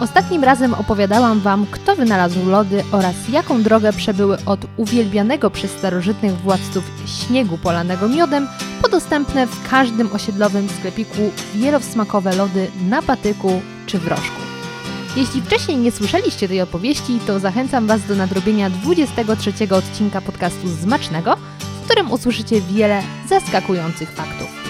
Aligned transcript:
Ostatnim 0.00 0.44
razem 0.44 0.74
opowiadałam 0.74 1.40
Wam, 1.40 1.66
kto 1.70 1.96
wynalazł 1.96 2.48
lody 2.48 2.84
oraz 2.92 3.14
jaką 3.28 3.62
drogę 3.62 3.92
przebyły 3.92 4.38
od 4.46 4.60
uwielbianego 4.76 5.50
przez 5.50 5.70
starożytnych 5.70 6.36
władców 6.36 6.84
śniegu 7.06 7.58
polanego 7.58 8.08
miodem 8.08 8.48
po 8.82 8.88
dostępne 8.88 9.46
w 9.46 9.70
każdym 9.70 10.12
osiedlowym 10.12 10.68
sklepiku 10.68 11.30
wielowsmakowe 11.54 12.36
lody 12.36 12.70
na 12.88 13.02
patyku 13.02 13.60
czy 13.86 13.98
w 13.98 14.06
rożku. 14.06 14.40
Jeśli 15.16 15.42
wcześniej 15.42 15.76
nie 15.76 15.92
słyszeliście 15.92 16.48
tej 16.48 16.62
opowieści, 16.62 17.20
to 17.26 17.38
zachęcam 17.38 17.86
Was 17.86 18.06
do 18.06 18.14
nadrobienia 18.14 18.70
23 18.70 19.52
odcinka 19.74 20.20
podcastu 20.20 20.68
Zmacznego, 20.68 21.36
w 21.36 21.84
którym 21.84 22.12
usłyszycie 22.12 22.60
wiele 22.60 23.02
zaskakujących 23.28 24.10
faktów. 24.10 24.65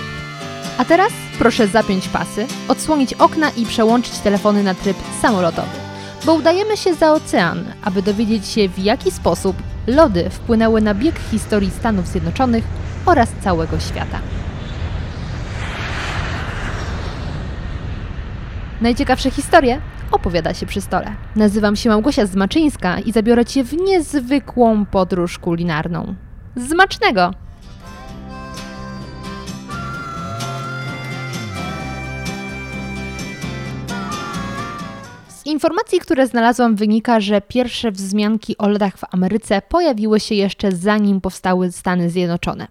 A 0.78 0.84
teraz 0.84 1.12
proszę 1.38 1.68
zapiąć 1.68 2.08
pasy, 2.08 2.46
odsłonić 2.68 3.14
okna 3.14 3.50
i 3.50 3.66
przełączyć 3.66 4.18
telefony 4.18 4.62
na 4.62 4.74
tryb 4.74 4.96
samolotowy, 5.22 5.68
bo 6.26 6.34
udajemy 6.34 6.76
się 6.76 6.94
za 6.94 7.12
ocean, 7.12 7.64
aby 7.84 8.02
dowiedzieć 8.02 8.46
się 8.46 8.68
w 8.68 8.78
jaki 8.78 9.10
sposób 9.10 9.56
lody 9.86 10.30
wpłynęły 10.30 10.80
na 10.80 10.94
bieg 10.94 11.18
historii 11.30 11.70
Stanów 11.70 12.06
Zjednoczonych 12.06 12.64
oraz 13.06 13.28
całego 13.40 13.80
świata. 13.80 14.18
Najciekawsze 18.80 19.30
historie 19.30 19.80
opowiada 20.10 20.54
się 20.54 20.66
przy 20.66 20.80
stole. 20.80 21.12
Nazywam 21.36 21.76
się 21.76 21.88
Małgosia 21.88 22.26
Zmaczyńska 22.26 22.98
i 22.98 23.12
zabiorę 23.12 23.44
Cię 23.44 23.64
w 23.64 23.72
niezwykłą 23.72 24.86
podróż 24.86 25.38
kulinarną. 25.38 26.14
Zmacznego! 26.56 27.45
Z 35.46 35.48
informacji, 35.48 36.00
które 36.00 36.26
znalazłam, 36.26 36.76
wynika, 36.76 37.20
że 37.20 37.40
pierwsze 37.40 37.90
wzmianki 37.90 38.58
o 38.58 38.68
lodach 38.68 38.98
w 38.98 39.14
Ameryce 39.14 39.62
pojawiły 39.68 40.20
się 40.20 40.34
jeszcze 40.34 40.72
zanim 40.72 41.20
powstały 41.20 41.72
Stany 41.72 42.10
Zjednoczone. 42.10 42.68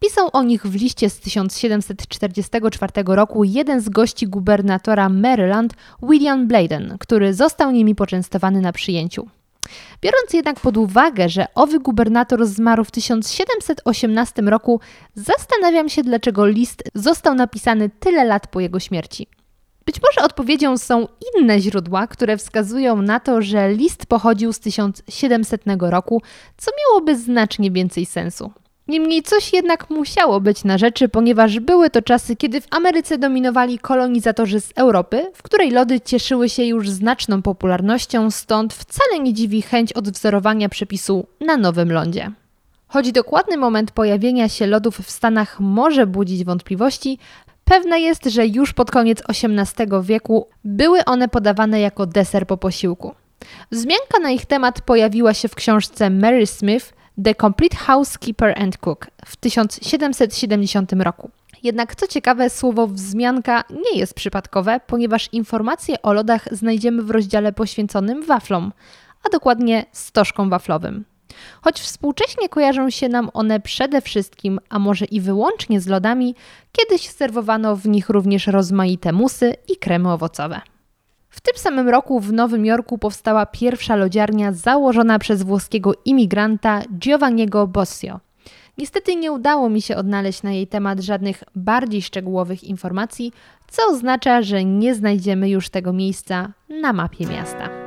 Pisał 0.00 0.28
o 0.32 0.42
nich 0.42 0.66
w 0.66 0.74
liście 0.74 1.10
z 1.10 1.20
1744 1.20 2.92
roku 3.06 3.44
jeden 3.44 3.80
z 3.80 3.88
gości 3.88 4.28
gubernatora 4.28 5.08
Maryland, 5.08 5.74
William 6.02 6.48
Bladen, 6.48 6.96
który 7.00 7.34
został 7.34 7.70
nimi 7.70 7.94
poczęstowany 7.94 8.60
na 8.60 8.72
przyjęciu. 8.72 9.28
Biorąc 10.02 10.32
jednak 10.32 10.60
pod 10.60 10.76
uwagę, 10.76 11.28
że 11.28 11.46
owy 11.54 11.78
gubernator 11.80 12.46
zmarł 12.46 12.84
w 12.84 12.90
1718 12.90 14.42
roku, 14.42 14.80
zastanawiam 15.14 15.88
się, 15.88 16.02
dlaczego 16.02 16.46
list 16.46 16.82
został 16.94 17.34
napisany 17.34 17.90
tyle 18.00 18.24
lat 18.24 18.46
po 18.46 18.60
jego 18.60 18.80
śmierci. 18.80 19.26
Być 19.86 19.96
może 20.02 20.26
odpowiedzią 20.26 20.78
są 20.78 21.08
inne 21.34 21.60
źródła, 21.60 22.06
które 22.06 22.36
wskazują 22.36 23.02
na 23.02 23.20
to, 23.20 23.42
że 23.42 23.72
list 23.72 24.06
pochodził 24.06 24.52
z 24.52 24.60
1700 24.60 25.62
roku, 25.80 26.22
co 26.56 26.70
miałoby 26.80 27.16
znacznie 27.16 27.70
więcej 27.70 28.06
sensu. 28.06 28.52
Niemniej 28.88 29.22
coś 29.22 29.52
jednak 29.52 29.90
musiało 29.90 30.40
być 30.40 30.64
na 30.64 30.78
rzeczy, 30.78 31.08
ponieważ 31.08 31.60
były 31.60 31.90
to 31.90 32.02
czasy, 32.02 32.36
kiedy 32.36 32.60
w 32.60 32.66
Ameryce 32.70 33.18
dominowali 33.18 33.78
kolonizatorzy 33.78 34.60
z 34.60 34.72
Europy, 34.76 35.30
w 35.34 35.42
której 35.42 35.70
lody 35.70 36.00
cieszyły 36.00 36.48
się 36.48 36.64
już 36.64 36.90
znaczną 36.90 37.42
popularnością, 37.42 38.30
stąd 38.30 38.74
wcale 38.74 39.18
nie 39.22 39.34
dziwi 39.34 39.62
chęć 39.62 39.92
odwzorowania 39.92 40.68
przepisu 40.68 41.26
na 41.40 41.56
nowym 41.56 41.92
lądzie. 41.92 42.32
Choć 42.88 43.12
dokładny 43.12 43.56
moment 43.56 43.90
pojawienia 43.90 44.48
się 44.48 44.66
lodów 44.66 44.98
w 44.98 45.10
Stanach 45.10 45.60
może 45.60 46.06
budzić 46.06 46.44
wątpliwości, 46.44 47.18
pewne 47.72 48.00
jest, 48.00 48.24
że 48.24 48.46
już 48.46 48.72
pod 48.72 48.90
koniec 48.90 49.22
XVIII 49.28 49.88
wieku 50.02 50.48
były 50.64 51.04
one 51.04 51.28
podawane 51.28 51.80
jako 51.80 52.06
deser 52.06 52.46
po 52.46 52.56
posiłku. 52.56 53.14
Wzmianka 53.70 54.18
na 54.22 54.30
ich 54.30 54.46
temat 54.46 54.80
pojawiła 54.80 55.34
się 55.34 55.48
w 55.48 55.54
książce 55.54 56.10
Mary 56.10 56.46
Smith– 56.46 56.92
The 57.24 57.34
Complete 57.34 57.76
Housekeeper 57.76 58.62
and 58.62 58.78
Cook 58.78 59.06
w 59.24 59.36
1770 59.36 60.92
roku. 60.92 61.30
Jednak 61.62 61.96
co 61.96 62.06
ciekawe, 62.06 62.50
słowo 62.50 62.86
wzmianka 62.86 63.64
nie 63.70 63.98
jest 63.98 64.14
przypadkowe, 64.14 64.80
ponieważ 64.86 65.28
informacje 65.32 66.02
o 66.02 66.12
lodach 66.12 66.48
znajdziemy 66.50 67.02
w 67.02 67.10
rozdziale 67.10 67.52
poświęconym 67.52 68.22
waflom, 68.22 68.72
a 69.24 69.28
dokładnie 69.28 69.84
stożkom 69.92 70.50
waflowym. 70.50 71.04
Choć 71.62 71.80
współcześnie 71.80 72.48
kojarzą 72.48 72.90
się 72.90 73.08
nam 73.08 73.30
one 73.34 73.60
przede 73.60 74.00
wszystkim, 74.00 74.60
a 74.68 74.78
może 74.78 75.04
i 75.04 75.20
wyłącznie 75.20 75.80
z 75.80 75.86
lodami, 75.86 76.34
kiedyś 76.72 77.08
serwowano 77.08 77.76
w 77.76 77.88
nich 77.88 78.08
również 78.08 78.46
rozmaite 78.46 79.12
musy 79.12 79.54
i 79.68 79.76
kremy 79.76 80.12
owocowe. 80.12 80.60
W 81.32 81.40
tym 81.40 81.56
samym 81.56 81.88
roku 81.88 82.20
w 82.20 82.32
Nowym 82.32 82.66
Jorku 82.66 82.98
powstała 82.98 83.46
pierwsza 83.46 83.96
lodziarnia 83.96 84.52
założona 84.52 85.18
przez 85.18 85.42
włoskiego 85.42 85.92
imigranta 86.04 86.82
Giovanniego 86.98 87.66
Bossio. 87.66 88.20
Niestety 88.78 89.16
nie 89.16 89.32
udało 89.32 89.68
mi 89.68 89.82
się 89.82 89.96
odnaleźć 89.96 90.42
na 90.42 90.52
jej 90.52 90.66
temat 90.66 91.00
żadnych 91.00 91.44
bardziej 91.54 92.02
szczegółowych 92.02 92.64
informacji, 92.64 93.32
co 93.68 93.82
oznacza, 93.90 94.42
że 94.42 94.64
nie 94.64 94.94
znajdziemy 94.94 95.50
już 95.50 95.68
tego 95.68 95.92
miejsca 95.92 96.52
na 96.68 96.92
mapie 96.92 97.26
miasta. 97.26 97.81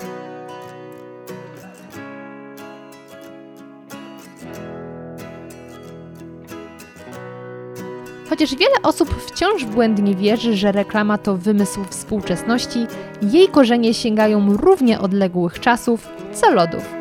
Chociaż 8.36 8.56
wiele 8.56 8.82
osób 8.84 9.16
wciąż 9.28 9.66
błędnie 9.66 10.16
wierzy, 10.16 10.56
że 10.56 10.72
reklama 10.72 11.18
to 11.18 11.38
wymysł 11.38 11.84
współczesności, 11.90 12.88
jej 13.22 13.48
korzenie 13.48 13.94
sięgają 13.94 14.58
równie 14.58 15.00
odległych 15.00 15.60
czasów 15.60 16.08
co 16.34 16.52
lodów. 16.52 16.94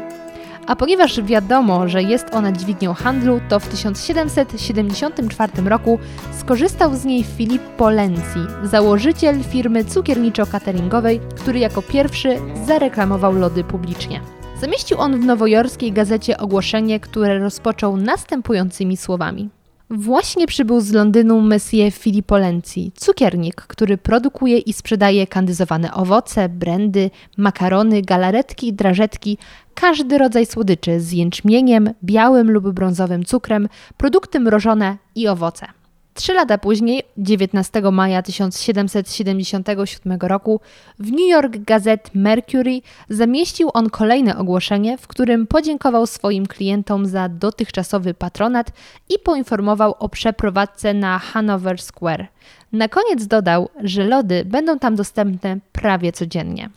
A 0.67 0.77
ponieważ 0.77 1.23
wiadomo, 1.23 1.89
że 1.89 2.03
jest 2.03 2.27
ona 2.33 2.53
dźwignią 2.53 2.95
handlu, 2.95 3.41
to 3.49 3.61
w 3.61 3.69
1774 3.69 5.63
roku 5.63 5.99
skorzystał 6.41 6.95
z 6.95 7.05
niej 7.05 7.25
Filippo 7.25 7.91
Lenzi, 7.91 8.47
założyciel 8.63 9.43
firmy 9.43 9.85
cukierniczo-cateringowej, 9.85 11.21
który 11.37 11.59
jako 11.59 11.83
pierwszy 11.83 12.39
zareklamował 12.67 13.33
lody 13.33 13.65
publicznie. 13.65 14.21
Zamieścił 14.61 14.99
on 14.99 15.21
w 15.21 15.25
nowojorskiej 15.25 15.93
gazecie 15.93 16.39
ogłoszenie, 16.39 17.01
które 17.01 17.39
rozpoczął 17.39 17.97
następującymi 17.97 18.97
słowami. 18.97 19.51
Właśnie 19.97 20.47
przybył 20.47 20.81
z 20.81 20.93
Londynu 20.93 21.41
Monsieur 21.41 21.93
Filippo 21.93 22.39
Lenzi, 22.39 22.93
cukiernik, 22.95 23.55
który 23.55 23.99
produkuje 23.99 24.59
i 24.59 24.73
sprzedaje 24.73 25.27
kandyzowane 25.27 25.95
owoce, 25.95 26.49
brandy, 26.49 27.11
makarony, 27.37 28.03
galaretki, 28.03 28.73
drażetki, 28.73 29.39
każdy 29.75 30.19
rodzaj 30.19 30.47
słodyczy 30.47 31.01
z 31.01 31.13
jęczmieniem, 31.13 31.91
białym 32.05 32.51
lub 32.51 32.71
brązowym 32.71 33.25
cukrem, 33.25 33.69
produkty 33.97 34.41
mrożone 34.41 34.97
i 35.15 35.29
owoce. 35.29 35.67
Trzy 36.15 36.35
lata 36.35 36.59
później, 36.59 37.03
19 37.17 37.83
maja 37.93 38.23
1777 38.23 40.19
roku, 40.21 40.61
w 40.99 41.13
New 41.13 41.29
York 41.31 41.57
Gazette 41.59 42.11
Mercury 42.15 42.81
zamieścił 43.09 43.71
on 43.75 43.91
kolejne 43.91 44.39
ogłoszenie, 44.39 44.99
w 44.99 45.07
którym 45.07 45.47
podziękował 45.47 46.07
swoim 46.07 46.47
klientom 46.47 47.07
za 47.07 47.29
dotychczasowy 47.29 48.15
patronat 48.15 48.71
i 49.09 49.19
poinformował 49.19 49.95
o 49.99 50.09
przeprowadzce 50.09 50.95
na 50.95 51.19
Hanover 51.19 51.83
Square. 51.83 52.27
Na 52.73 52.89
koniec 52.89 53.27
dodał, 53.27 53.69
że 53.83 54.05
lody 54.05 54.45
będą 54.45 54.79
tam 54.79 54.97
dostępne 54.97 55.59
prawie 55.73 56.13
codziennie. 56.13 56.71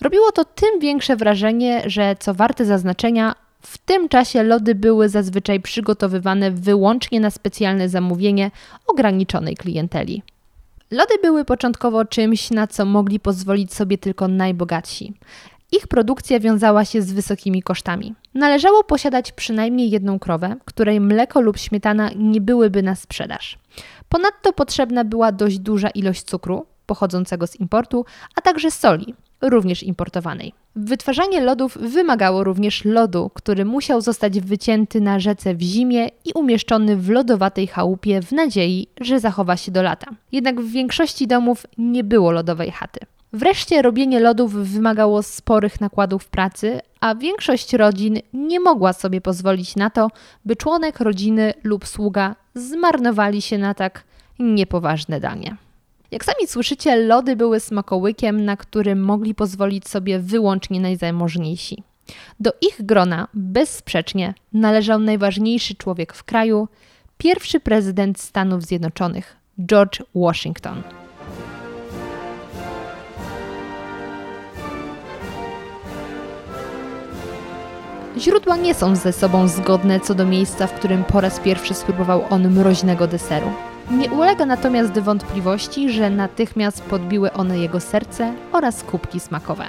Robiło 0.00 0.32
to 0.32 0.44
tym 0.44 0.80
większe 0.80 1.16
wrażenie, 1.16 1.82
że 1.86 2.16
co 2.20 2.34
warte 2.34 2.64
zaznaczenia, 2.64 3.34
w 3.66 3.78
tym 3.78 4.08
czasie 4.08 4.42
lody 4.42 4.74
były 4.74 5.08
zazwyczaj 5.08 5.60
przygotowywane 5.60 6.50
wyłącznie 6.50 7.20
na 7.20 7.30
specjalne 7.30 7.88
zamówienie 7.88 8.50
ograniczonej 8.86 9.56
klienteli. 9.56 10.22
Lody 10.90 11.14
były 11.22 11.44
początkowo 11.44 12.04
czymś, 12.04 12.50
na 12.50 12.66
co 12.66 12.84
mogli 12.84 13.20
pozwolić 13.20 13.74
sobie 13.74 13.98
tylko 13.98 14.28
najbogatsi. 14.28 15.14
Ich 15.72 15.86
produkcja 15.86 16.40
wiązała 16.40 16.84
się 16.84 17.02
z 17.02 17.12
wysokimi 17.12 17.62
kosztami. 17.62 18.14
Należało 18.34 18.84
posiadać 18.84 19.32
przynajmniej 19.32 19.90
jedną 19.90 20.18
krowę, 20.18 20.56
której 20.64 21.00
mleko 21.00 21.40
lub 21.40 21.58
śmietana 21.58 22.10
nie 22.16 22.40
byłyby 22.40 22.82
na 22.82 22.94
sprzedaż. 22.94 23.58
Ponadto 24.08 24.52
potrzebna 24.52 25.04
była 25.04 25.32
dość 25.32 25.58
duża 25.58 25.90
ilość 25.90 26.22
cukru, 26.22 26.66
pochodzącego 26.86 27.46
z 27.46 27.60
importu, 27.60 28.04
a 28.36 28.40
także 28.40 28.70
soli, 28.70 29.14
również 29.50 29.82
importowanej. 29.82 30.52
Wytwarzanie 30.76 31.40
lodów 31.40 31.78
wymagało 31.80 32.44
również 32.44 32.84
lodu, 32.84 33.30
który 33.34 33.64
musiał 33.64 34.00
zostać 34.00 34.40
wycięty 34.40 35.00
na 35.00 35.20
rzece 35.20 35.54
w 35.54 35.60
zimie 35.62 36.08
i 36.24 36.32
umieszczony 36.34 36.96
w 36.96 37.08
lodowatej 37.10 37.66
chałupie 37.66 38.22
w 38.22 38.32
nadziei, 38.32 38.86
że 39.00 39.20
zachowa 39.20 39.56
się 39.56 39.72
do 39.72 39.82
lata. 39.82 40.06
Jednak 40.32 40.60
w 40.60 40.70
większości 40.70 41.26
domów 41.26 41.66
nie 41.78 42.04
było 42.04 42.32
lodowej 42.32 42.70
chaty. 42.70 43.00
Wreszcie 43.32 43.82
robienie 43.82 44.20
lodów 44.20 44.52
wymagało 44.52 45.22
sporych 45.22 45.80
nakładów 45.80 46.28
pracy, 46.28 46.80
a 47.00 47.14
większość 47.14 47.72
rodzin 47.72 48.18
nie 48.32 48.60
mogła 48.60 48.92
sobie 48.92 49.20
pozwolić 49.20 49.76
na 49.76 49.90
to, 49.90 50.10
by 50.44 50.56
członek 50.56 51.00
rodziny 51.00 51.54
lub 51.64 51.86
sługa 51.86 52.36
zmarnowali 52.54 53.42
się 53.42 53.58
na 53.58 53.74
tak 53.74 54.04
niepoważne 54.38 55.20
danie. 55.20 55.56
Jak 56.10 56.24
sami 56.24 56.46
słyszycie, 56.46 56.96
lody 56.96 57.36
były 57.36 57.60
smakołykiem, 57.60 58.44
na 58.44 58.56
którym 58.56 59.04
mogli 59.04 59.34
pozwolić 59.34 59.88
sobie 59.88 60.18
wyłącznie 60.18 60.80
najzamożniejsi. 60.80 61.82
Do 62.40 62.52
ich 62.60 62.86
grona 62.86 63.28
bezsprzecznie 63.34 64.34
należał 64.52 64.98
najważniejszy 64.98 65.74
człowiek 65.74 66.14
w 66.14 66.24
kraju, 66.24 66.68
pierwszy 67.18 67.60
prezydent 67.60 68.20
Stanów 68.20 68.62
Zjednoczonych, 68.62 69.36
George 69.66 70.02
Washington. 70.14 70.82
Źródła 78.18 78.56
nie 78.56 78.74
są 78.74 78.96
ze 78.96 79.12
sobą 79.12 79.48
zgodne 79.48 80.00
co 80.00 80.14
do 80.14 80.26
miejsca, 80.26 80.66
w 80.66 80.72
którym 80.72 81.04
po 81.04 81.20
raz 81.20 81.40
pierwszy 81.40 81.74
spróbował 81.74 82.24
on 82.30 82.50
mroźnego 82.50 83.06
deseru. 83.06 83.50
Nie 83.90 84.10
ulega 84.10 84.46
natomiast 84.46 84.98
wątpliwości, 84.98 85.90
że 85.90 86.10
natychmiast 86.10 86.82
podbiły 86.82 87.32
one 87.32 87.58
jego 87.58 87.80
serce 87.80 88.34
oraz 88.52 88.82
kubki 88.82 89.20
smakowe. 89.20 89.64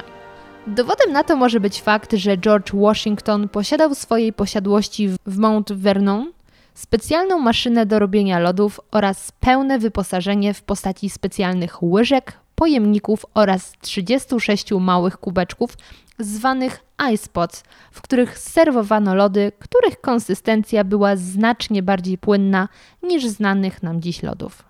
Dowodem 0.68 1.12
na 1.12 1.24
to 1.24 1.36
może 1.36 1.60
być 1.60 1.82
fakt, 1.82 2.14
że 2.14 2.38
George 2.38 2.72
Washington 2.74 3.50
posiadał 3.50 3.90
w 3.90 3.98
swojej 3.98 4.34
posiadłości 4.34 5.10
w 5.26 5.38
Mount 5.38 5.74
Vernon 5.74 6.32
specjalną 6.74 7.40
maszynę 7.40 7.86
do 7.86 8.00
robienia 8.00 8.40
lodów 8.40 8.80
oraz 8.92 9.32
pełne 9.32 9.80
wyposażenie 9.80 10.54
w 10.54 10.64
postaci 10.64 11.10
specjalnych 11.10 11.84
łyżek, 11.84 12.34
pojemników 12.56 13.26
oraz 13.34 13.74
36 13.82 14.72
małych 14.72 15.18
kubeczków 15.18 15.78
zwanych 16.20 16.84
icepots, 17.14 17.64
w 17.92 18.02
których 18.02 18.38
serwowano 18.38 19.16
lody, 19.16 19.52
których 19.60 20.02
konsystencja 20.02 20.84
była 20.84 21.16
znacznie 21.16 21.84
bardziej 21.84 22.18
płynna 22.18 22.68
niż 23.04 23.28
znanych 23.28 23.84
nam 23.84 24.02
dziś 24.02 24.24
lodów. 24.24 24.64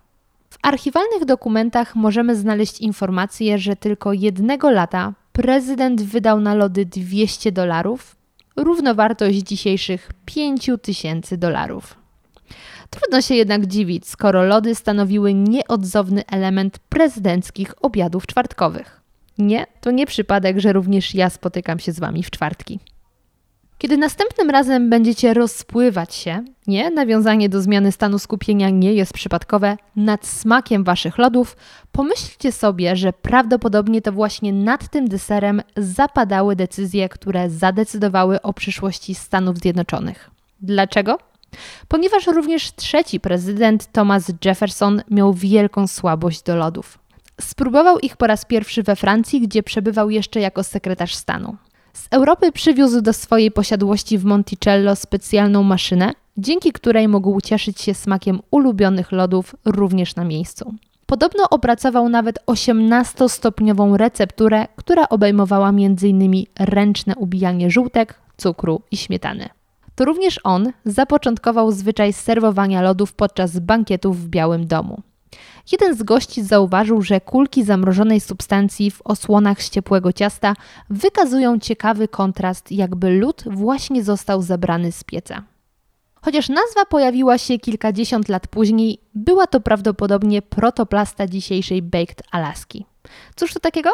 W 0.50 0.58
archiwalnych 0.62 1.26
dokumentach 1.26 1.96
możemy 1.96 2.36
znaleźć 2.36 2.82
informację, 2.82 3.58
że 3.58 3.76
tylko 3.76 4.14
jednego 4.14 4.72
lata 4.72 5.14
prezydent 5.32 6.02
wydał 6.02 6.40
na 6.40 6.54
lody 6.56 6.86
200 6.86 7.52
dolarów, 7.52 8.16
równowartość 8.56 9.38
dzisiejszych 9.38 10.12
5000 10.26 11.38
dolarów. 11.38 12.05
Trudno 12.90 13.22
się 13.22 13.36
jednak 13.36 13.66
dziwić, 13.66 14.08
skoro 14.08 14.44
lody 14.44 14.76
stanowiły 14.76 15.34
nieodzowny 15.34 16.26
element 16.26 16.80
prezydenckich 16.80 17.74
obiadów 17.82 18.28
czwartkowych. 18.28 19.02
Nie, 19.38 19.66
to 19.82 19.92
nie 19.92 20.06
przypadek, 20.06 20.60
że 20.60 20.74
również 20.74 21.16
ja 21.16 21.30
spotykam 21.30 21.80
się 21.80 21.92
z 21.92 22.00
Wami 22.00 22.24
w 22.24 22.32
czwartki. 22.32 22.80
Kiedy 23.78 23.98
następnym 23.98 24.50
razem 24.50 24.90
będziecie 24.90 25.34
rozpływać 25.34 26.16
się, 26.16 26.44
nie, 26.68 26.92
nawiązanie 26.92 27.50
do 27.50 27.62
zmiany 27.62 27.92
stanu 27.92 28.20
skupienia 28.20 28.70
nie 28.70 28.94
jest 28.94 29.14
przypadkowe, 29.14 29.78
nad 29.96 30.26
smakiem 30.26 30.84
Waszych 30.84 31.18
lodów, 31.18 31.58
pomyślcie 31.92 32.52
sobie, 32.52 32.96
że 32.96 33.14
prawdopodobnie 33.14 34.02
to 34.02 34.12
właśnie 34.12 34.54
nad 34.54 34.90
tym 34.90 35.08
deserem 35.08 35.62
zapadały 35.78 36.56
decyzje, 36.56 37.10
które 37.10 37.50
zadecydowały 37.50 38.42
o 38.42 38.54
przyszłości 38.54 39.16
Stanów 39.16 39.58
Zjednoczonych. 39.58 40.30
Dlaczego? 40.62 41.18
Ponieważ 41.88 42.28
również 42.28 42.72
trzeci 42.72 43.20
prezydent 43.20 43.92
Thomas 43.92 44.32
Jefferson 44.46 45.02
miał 45.12 45.34
wielką 45.34 45.88
słabość 45.88 46.44
do 46.44 46.56
lodów. 46.56 47.00
Spróbował 47.42 48.00
ich 48.00 48.18
po 48.18 48.28
raz 48.28 48.46
pierwszy 48.46 48.84
we 48.84 48.96
Francji, 48.96 49.42
gdzie 49.42 49.64
przebywał 49.64 50.10
jeszcze 50.10 50.40
jako 50.40 50.64
sekretarz 50.64 51.16
stanu. 51.16 51.56
Z 51.94 52.08
Europy 52.12 52.52
przywiózł 52.52 53.02
do 53.02 53.14
swojej 53.14 53.52
posiadłości 53.52 54.18
w 54.18 54.26
Monticello 54.26 54.96
specjalną 54.96 55.64
maszynę, 55.64 56.14
dzięki 56.38 56.72
której 56.72 57.08
mógł 57.08 57.42
cieszyć 57.42 57.82
się 57.82 57.94
smakiem 57.94 58.40
ulubionych 58.52 59.12
lodów 59.12 59.56
również 59.66 60.16
na 60.16 60.24
miejscu. 60.24 60.74
Podobno 61.06 61.50
opracował 61.50 62.10
nawet 62.10 62.40
18-stopniową 62.46 63.98
recepturę, 63.98 64.68
która 64.76 65.10
obejmowała 65.10 65.70
m.in. 65.70 66.46
ręczne 66.60 67.16
ubijanie 67.16 67.72
żółtek, 67.72 68.20
cukru 68.38 68.82
i 68.92 68.98
śmietany. 68.98 69.50
To 69.96 70.06
również 70.06 70.40
on 70.44 70.72
zapoczątkował 70.86 71.72
zwyczaj 71.72 72.14
serwowania 72.14 72.82
lodów 72.82 73.14
podczas 73.14 73.60
bankietów 73.60 74.22
w 74.22 74.28
Białym 74.28 74.68
Domu. 74.68 75.02
Jeden 75.72 75.96
z 75.96 76.04
gości 76.04 76.44
zauważył, 76.44 77.02
że 77.02 77.22
kulki 77.22 77.64
zamrożonej 77.64 78.20
substancji 78.20 78.92
w 78.92 79.02
osłonach 79.04 79.64
z 79.64 79.70
ciepłego 79.70 80.14
ciasta 80.14 80.54
wykazują 80.90 81.60
ciekawy 81.60 82.08
kontrast, 82.08 82.72
jakby 82.72 83.10
lód 83.10 83.44
właśnie 83.46 84.04
został 84.04 84.42
zabrany 84.42 84.92
z 84.92 85.04
pieca. 85.04 85.44
Chociaż 86.22 86.50
nazwa 86.50 86.86
pojawiła 86.90 87.38
się 87.38 87.60
kilkadziesiąt 87.60 88.30
lat 88.30 88.48
później, 88.48 89.00
była 89.16 89.48
to 89.48 89.60
prawdopodobnie 89.60 90.42
protoplasta 90.42 91.28
dzisiejszej 91.28 91.82
Baked 91.82 92.24
Alaski. 92.32 92.86
Cóż 93.36 93.54
to 93.54 93.60
takiego? 93.60 93.90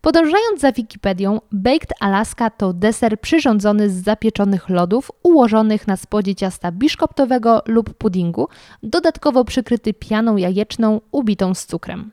Podążając 0.00 0.60
za 0.60 0.72
Wikipedią, 0.72 1.40
Baked 1.52 1.90
Alaska 2.00 2.50
to 2.50 2.72
deser 2.72 3.20
przyrządzony 3.20 3.90
z 3.90 4.04
zapieczonych 4.04 4.68
lodów 4.68 5.10
ułożonych 5.22 5.86
na 5.86 5.96
spodzie 5.96 6.34
ciasta 6.34 6.72
biszkoptowego 6.72 7.62
lub 7.66 7.94
puddingu, 7.94 8.48
dodatkowo 8.82 9.44
przykryty 9.44 9.94
pianą 9.94 10.36
jajeczną 10.36 11.00
ubitą 11.10 11.54
z 11.54 11.66
cukrem. 11.66 12.10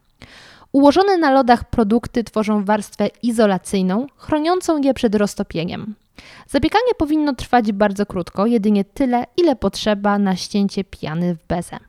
Ułożone 0.72 1.18
na 1.18 1.32
lodach 1.32 1.70
produkty 1.70 2.24
tworzą 2.24 2.66
warstwę 2.66 3.08
izolacyjną, 3.24 4.08
chroniącą 4.18 4.82
je 4.82 4.94
przed 4.94 5.16
roztopieniem. 5.16 5.96
Zapiekanie 6.48 6.94
powinno 6.98 7.36
trwać 7.36 7.72
bardzo 7.72 8.06
krótko, 8.06 8.46
jedynie 8.46 8.86
tyle, 8.86 9.26
ile 9.38 9.56
potrzeba 9.56 10.20
na 10.20 10.36
ścięcie 10.36 10.84
piany 10.84 11.36
w 11.36 11.48
bezę. 11.48 11.80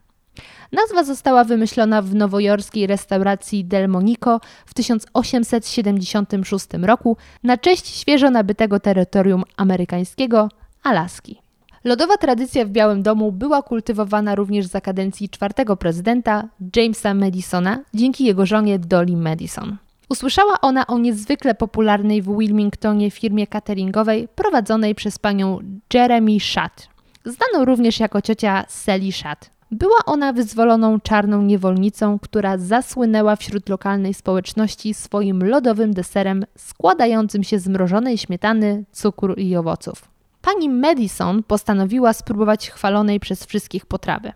Nazwa 0.73 1.05
została 1.05 1.45
wymyślona 1.45 2.03
w 2.03 2.15
nowojorskiej 2.15 2.87
restauracji 2.87 3.65
Del 3.65 3.89
Monico 3.89 4.41
w 4.67 4.75
1876 4.75 6.67
roku 6.83 7.17
na 7.43 7.59
cześć 7.59 7.87
świeżo 7.87 8.31
nabytego 8.31 8.81
terytorium 8.81 9.45
amerykańskiego 9.57 10.49
Alaski. 10.83 11.45
Lodowa 11.85 12.17
tradycja 12.17 12.65
w 12.65 12.69
Białym 12.69 13.03
Domu 13.03 13.33
była 13.33 13.63
kultywowana 13.63 14.35
również 14.35 14.67
za 14.67 14.81
kadencji 14.81 15.29
czwartego 15.29 15.77
prezydenta 15.77 16.49
Jamesa 16.77 17.15
Madisona 17.15 17.81
dzięki 17.95 18.25
jego 18.25 18.47
żonie 18.47 18.79
Dolly 18.79 19.17
Madison. 19.17 19.77
Usłyszała 20.09 20.61
ona 20.61 20.87
o 20.87 20.99
niezwykle 20.99 21.55
popularnej 21.55 22.23
w 22.23 22.39
Wilmingtonie 22.39 23.11
firmie 23.11 23.47
cateringowej 23.47 24.29
prowadzonej 24.29 24.95
przez 24.95 25.19
panią 25.19 25.59
Jeremy 25.95 26.41
Schatt, 26.41 26.89
znaną 27.25 27.65
również 27.65 28.01
jako 28.01 28.23
ciocia 28.23 28.65
Sally 28.69 29.13
Schatt. 29.13 29.54
Była 29.71 29.97
ona 30.07 30.33
wyzwoloną 30.33 31.01
czarną 31.01 31.43
niewolnicą, 31.43 32.19
która 32.19 32.59
zasłynęła 32.59 33.37
wśród 33.37 33.69
lokalnej 33.69 34.15
społeczności 34.15 34.95
swoim 34.95 35.45
lodowym 35.45 35.95
deserem 35.95 36.45
składającym 36.59 37.45
się 37.45 37.59
z 37.59 37.69
mrożonej 37.69 38.19
śmietany, 38.19 38.85
cukru 38.93 39.35
i 39.35 39.57
owoców. 39.57 40.09
Pani 40.43 40.69
Madison 40.69 41.43
postanowiła 41.43 42.13
spróbować 42.13 42.71
chwalonej 42.71 43.21
przez 43.21 43.45
wszystkich 43.45 43.87
potrawy. 43.87 44.33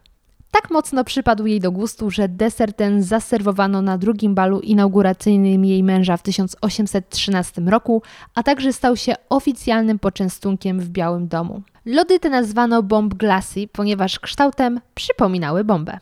Tak 0.51 0.71
mocno 0.71 1.05
przypadł 1.05 1.47
jej 1.47 1.61
do 1.61 1.73
gustu, 1.73 2.11
że 2.11 2.29
deser 2.29 2.73
ten 2.73 3.03
zaserwowano 3.03 3.83
na 3.83 3.99
drugim 3.99 4.35
balu 4.35 4.61
inauguracyjnym 4.61 5.65
jej 5.65 5.83
męża 5.83 6.17
w 6.17 6.23
1813 6.23 7.63
roku, 7.63 8.03
a 8.35 8.43
także 8.43 8.73
stał 8.73 8.97
się 8.97 9.15
oficjalnym 9.29 9.99
poczęstunkiem 9.99 10.81
w 10.81 10.89
Białym 10.89 11.29
Domu. 11.29 11.63
Lody 11.87 12.21
te 12.21 12.31
nazwano 12.31 12.83
bomb 12.83 13.15
glassy, 13.15 13.69
ponieważ 13.73 14.19
kształtem 14.19 14.81
przypominały 14.95 15.65
bombę. 15.65 15.99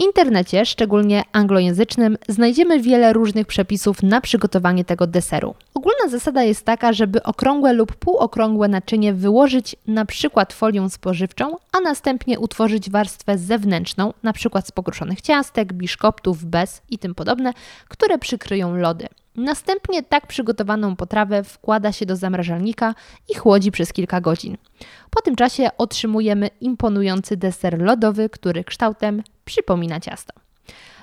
W 0.00 0.04
internecie, 0.04 0.66
szczególnie 0.66 1.22
anglojęzycznym, 1.32 2.18
znajdziemy 2.28 2.80
wiele 2.80 3.12
różnych 3.12 3.46
przepisów 3.46 4.02
na 4.02 4.20
przygotowanie 4.20 4.84
tego 4.84 5.06
deseru. 5.06 5.54
Ogólna 5.74 6.08
zasada 6.08 6.42
jest 6.42 6.64
taka, 6.64 6.92
żeby 6.92 7.22
okrągłe 7.22 7.72
lub 7.72 7.96
półokrągłe 7.96 8.68
naczynie 8.68 9.14
wyłożyć 9.14 9.76
na 9.86 10.04
przykład 10.04 10.52
folią 10.52 10.88
spożywczą, 10.88 11.56
a 11.72 11.80
następnie 11.80 12.38
utworzyć 12.38 12.90
warstwę 12.90 13.38
zewnętrzną, 13.38 14.12
na 14.22 14.32
przykład 14.32 14.66
z 14.66 14.72
pokruszonych 14.72 15.20
ciastek, 15.20 15.72
biszkoptów, 15.72 16.44
bez 16.44 16.82
i 16.90 16.98
tym 16.98 17.14
podobne, 17.14 17.52
które 17.88 18.18
przykryją 18.18 18.76
lody. 18.76 19.08
Następnie 19.38 20.02
tak 20.02 20.26
przygotowaną 20.26 20.96
potrawę 20.96 21.44
wkłada 21.44 21.92
się 21.92 22.06
do 22.06 22.16
zamrażalnika 22.16 22.94
i 23.28 23.34
chłodzi 23.34 23.70
przez 23.70 23.92
kilka 23.92 24.20
godzin. 24.20 24.56
Po 25.10 25.22
tym 25.22 25.36
czasie 25.36 25.68
otrzymujemy 25.78 26.50
imponujący 26.60 27.36
deser 27.36 27.82
lodowy, 27.82 28.28
który 28.28 28.64
kształtem 28.64 29.22
przypomina 29.44 30.00
ciasto. 30.00 30.32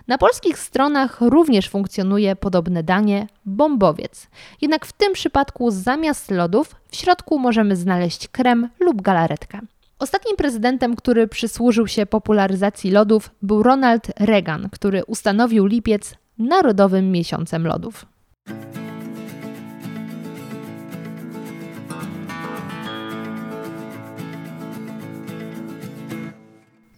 Na 0.08 0.18
polskich 0.18 0.60
stronach 0.60 1.22
również 1.22 1.70
funkcjonuje 1.70 2.36
podobne 2.36 2.84
danie 2.84 3.28
bombowiec. 3.46 4.28
Jednak 4.62 4.86
w 4.86 4.94
tym 4.94 5.14
przypadku 5.14 5.72
zamiast 5.72 6.32
lodów 6.32 6.76
w 6.88 6.96
środku 6.96 7.40
możemy 7.40 7.76
znaleźć 7.76 8.28
krem 8.28 8.70
lub 8.80 9.02
galaretkę. 9.02 9.60
Ostatnim 10.00 10.36
prezydentem, 10.36 10.96
który 10.96 11.28
przysłużył 11.28 11.88
się 11.88 12.06
popularyzacji 12.06 12.92
lodów, 12.92 13.32
był 13.42 13.64
Ronald 13.64 14.12
Reagan, 14.20 14.70
który 14.70 15.06
ustanowił 15.06 15.66
lipiec 15.66 16.16
Narodowym 16.38 17.12
Miesiącem 17.12 17.68
Lodów. 17.68 18.06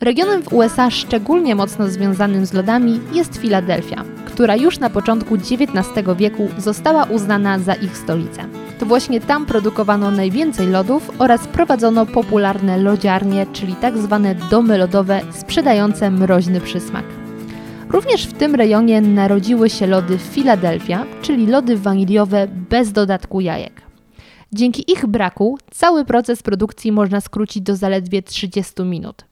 Regionem 0.01 0.44
w 0.44 0.54
USA 0.54 0.89
szczególnie 0.92 1.56
mocno 1.56 1.88
związanym 1.88 2.46
z 2.46 2.54
lodami 2.54 3.00
jest 3.13 3.38
Filadelfia, 3.38 4.04
która 4.25 4.56
już 4.56 4.80
na 4.80 4.89
początku 4.89 5.36
XIX 5.36 5.88
wieku 6.18 6.50
została 6.58 7.04
uznana 7.04 7.60
za 7.60 7.74
ich 7.74 7.98
stolicę. 7.98 8.44
To 8.80 8.86
właśnie 8.86 9.22
tam 9.22 9.46
produkowano 9.46 10.12
najwięcej 10.12 10.68
lodów 10.68 11.12
oraz 11.20 11.48
prowadzono 11.48 12.06
popularne 12.06 12.77
lodziarnie, 12.77 13.46
czyli 13.54 13.75
tak 13.75 13.98
zwane 13.98 14.36
domy 14.36 14.77
lodowe 14.77 15.22
sprzedające 15.32 16.12
mroźny 16.12 16.62
przysmak. 16.62 17.27
Również 17.89 18.25
w 18.25 18.34
tym 18.34 18.56
rejonie 18.56 19.01
narodziły 19.01 19.70
się 19.70 19.88
lody 19.88 20.17
Philadelphia, 20.17 21.06
czyli 21.22 21.48
lody 21.48 21.77
waniliowe 21.77 22.48
bez 22.70 22.91
dodatku 22.91 23.41
jajek. 23.41 23.82
Dzięki 24.53 24.91
ich 24.91 25.06
braku 25.06 25.58
cały 25.72 26.06
proces 26.06 26.44
produkcji 26.44 26.91
można 26.91 27.22
skrócić 27.22 27.63
do 27.63 27.75
zaledwie 27.75 28.24
30 28.24 28.84
minut. 28.84 29.25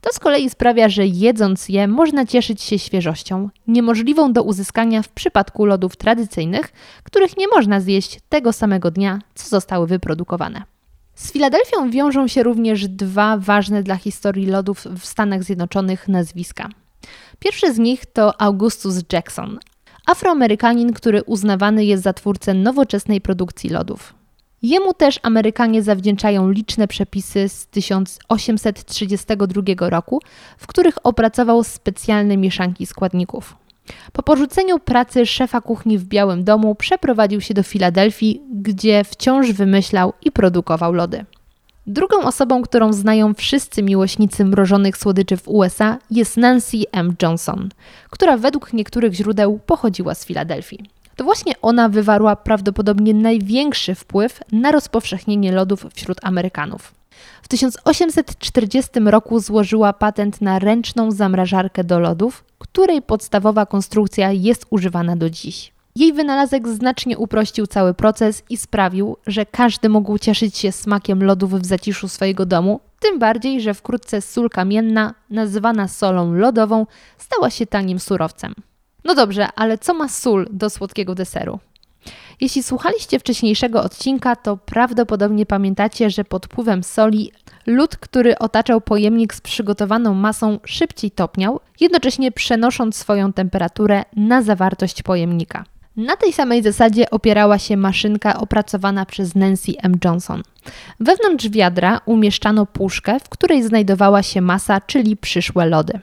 To 0.00 0.12
z 0.12 0.18
kolei 0.18 0.50
sprawia, 0.50 0.88
że 0.88 1.06
jedząc 1.06 1.68
je 1.68 1.88
można 1.88 2.26
cieszyć 2.26 2.62
się 2.62 2.78
świeżością, 2.78 3.48
niemożliwą 3.66 4.32
do 4.32 4.42
uzyskania 4.42 5.02
w 5.02 5.08
przypadku 5.08 5.64
lodów 5.64 5.96
tradycyjnych, 5.96 6.72
których 7.02 7.36
nie 7.36 7.48
można 7.48 7.80
zjeść 7.80 8.20
tego 8.28 8.52
samego 8.52 8.90
dnia, 8.90 9.18
co 9.34 9.48
zostały 9.48 9.86
wyprodukowane. 9.86 10.62
Z 11.14 11.32
Filadelfią 11.32 11.90
wiążą 11.90 12.28
się 12.28 12.42
również 12.42 12.88
dwa 12.88 13.36
ważne 13.38 13.82
dla 13.82 13.96
historii 13.96 14.46
lodów 14.46 14.84
w 14.98 15.06
Stanach 15.06 15.44
Zjednoczonych 15.44 16.08
nazwiska. 16.08 16.68
Pierwszy 17.38 17.74
z 17.74 17.78
nich 17.78 18.06
to 18.06 18.40
Augustus 18.40 18.94
Jackson, 19.12 19.58
Afroamerykanin, 20.06 20.92
który 20.92 21.22
uznawany 21.22 21.84
jest 21.84 22.02
za 22.02 22.12
twórcę 22.12 22.54
nowoczesnej 22.54 23.20
produkcji 23.20 23.70
lodów. 23.70 24.14
Jemu 24.62 24.94
też 24.94 25.20
Amerykanie 25.22 25.82
zawdzięczają 25.82 26.50
liczne 26.50 26.88
przepisy 26.88 27.48
z 27.48 27.66
1832 27.66 29.90
roku, 29.90 30.20
w 30.58 30.66
których 30.66 31.06
opracował 31.06 31.64
specjalne 31.64 32.36
mieszanki 32.36 32.86
składników. 32.86 33.56
Po 34.12 34.22
porzuceniu 34.22 34.78
pracy 34.78 35.26
szefa 35.26 35.60
kuchni 35.60 35.98
w 35.98 36.04
Białym 36.04 36.44
Domu 36.44 36.74
przeprowadził 36.74 37.40
się 37.40 37.54
do 37.54 37.62
Filadelfii, 37.62 38.42
gdzie 38.52 39.04
wciąż 39.04 39.52
wymyślał 39.52 40.12
i 40.22 40.32
produkował 40.32 40.92
lody. 40.92 41.24
Drugą 41.86 42.22
osobą, 42.22 42.62
którą 42.62 42.92
znają 42.92 43.34
wszyscy 43.34 43.82
miłośnicy 43.82 44.44
mrożonych 44.44 44.96
słodyczy 44.96 45.36
w 45.36 45.48
USA 45.48 45.98
jest 46.10 46.36
Nancy 46.36 46.76
M. 46.92 47.14
Johnson, 47.22 47.68
która 48.10 48.36
według 48.36 48.72
niektórych 48.72 49.12
źródeł 49.12 49.60
pochodziła 49.66 50.14
z 50.14 50.26
Filadelfii. 50.26 50.90
To 51.16 51.24
właśnie 51.24 51.52
ona 51.62 51.88
wywarła 51.88 52.36
prawdopodobnie 52.36 53.14
największy 53.14 53.94
wpływ 53.94 54.40
na 54.52 54.72
rozpowszechnienie 54.72 55.52
lodów 55.52 55.86
wśród 55.94 56.18
Amerykanów. 56.22 56.94
W 57.42 57.48
1840 57.48 59.00
roku 59.04 59.40
złożyła 59.40 59.92
patent 59.92 60.40
na 60.40 60.58
ręczną 60.58 61.10
zamrażarkę 61.10 61.84
do 61.84 61.98
lodów, 61.98 62.44
której 62.58 63.02
podstawowa 63.02 63.66
konstrukcja 63.66 64.32
jest 64.32 64.66
używana 64.70 65.16
do 65.16 65.30
dziś. 65.30 65.75
Jej 65.96 66.12
wynalazek 66.12 66.68
znacznie 66.68 67.18
uprościł 67.18 67.66
cały 67.66 67.94
proces 67.94 68.42
i 68.50 68.56
sprawił, 68.56 69.16
że 69.26 69.46
każdy 69.46 69.88
mógł 69.88 70.18
cieszyć 70.18 70.56
się 70.56 70.72
smakiem 70.72 71.22
lodów 71.24 71.52
w 71.52 71.66
zaciszu 71.66 72.08
swojego 72.08 72.46
domu, 72.46 72.80
tym 73.00 73.18
bardziej, 73.18 73.60
że 73.60 73.74
wkrótce 73.74 74.20
sól 74.20 74.50
kamienna, 74.50 75.14
nazywana 75.30 75.88
solą 75.88 76.32
lodową, 76.32 76.86
stała 77.18 77.50
się 77.50 77.66
tanim 77.66 77.98
surowcem. 77.98 78.54
No 79.04 79.14
dobrze, 79.14 79.48
ale 79.56 79.78
co 79.78 79.94
ma 79.94 80.08
sól 80.08 80.48
do 80.50 80.70
słodkiego 80.70 81.14
deseru? 81.14 81.58
Jeśli 82.40 82.62
słuchaliście 82.62 83.18
wcześniejszego 83.18 83.82
odcinka, 83.82 84.36
to 84.36 84.56
prawdopodobnie 84.56 85.46
pamiętacie, 85.46 86.10
że 86.10 86.24
pod 86.24 86.46
wpływem 86.46 86.82
soli 86.82 87.32
lód, 87.66 87.96
który 87.96 88.38
otaczał 88.38 88.80
pojemnik 88.80 89.34
z 89.34 89.40
przygotowaną 89.40 90.14
masą, 90.14 90.58
szybciej 90.64 91.10
topniał, 91.10 91.60
jednocześnie 91.80 92.32
przenosząc 92.32 92.96
swoją 92.96 93.32
temperaturę 93.32 94.04
na 94.16 94.42
zawartość 94.42 95.02
pojemnika. 95.02 95.64
Na 95.96 96.16
tej 96.16 96.32
samej 96.32 96.62
zasadzie 96.62 97.10
opierała 97.10 97.58
się 97.58 97.76
maszynka 97.76 98.40
opracowana 98.40 99.06
przez 99.06 99.34
Nancy 99.34 99.72
M. 99.82 99.94
Johnson. 100.04 100.42
Wewnątrz 101.00 101.48
wiadra 101.48 102.00
umieszczano 102.06 102.66
puszkę, 102.66 103.20
w 103.20 103.28
której 103.28 103.62
znajdowała 103.62 104.22
się 104.22 104.40
masa, 104.40 104.80
czyli 104.80 105.16
przyszłe 105.16 105.66
lody. 105.66 106.00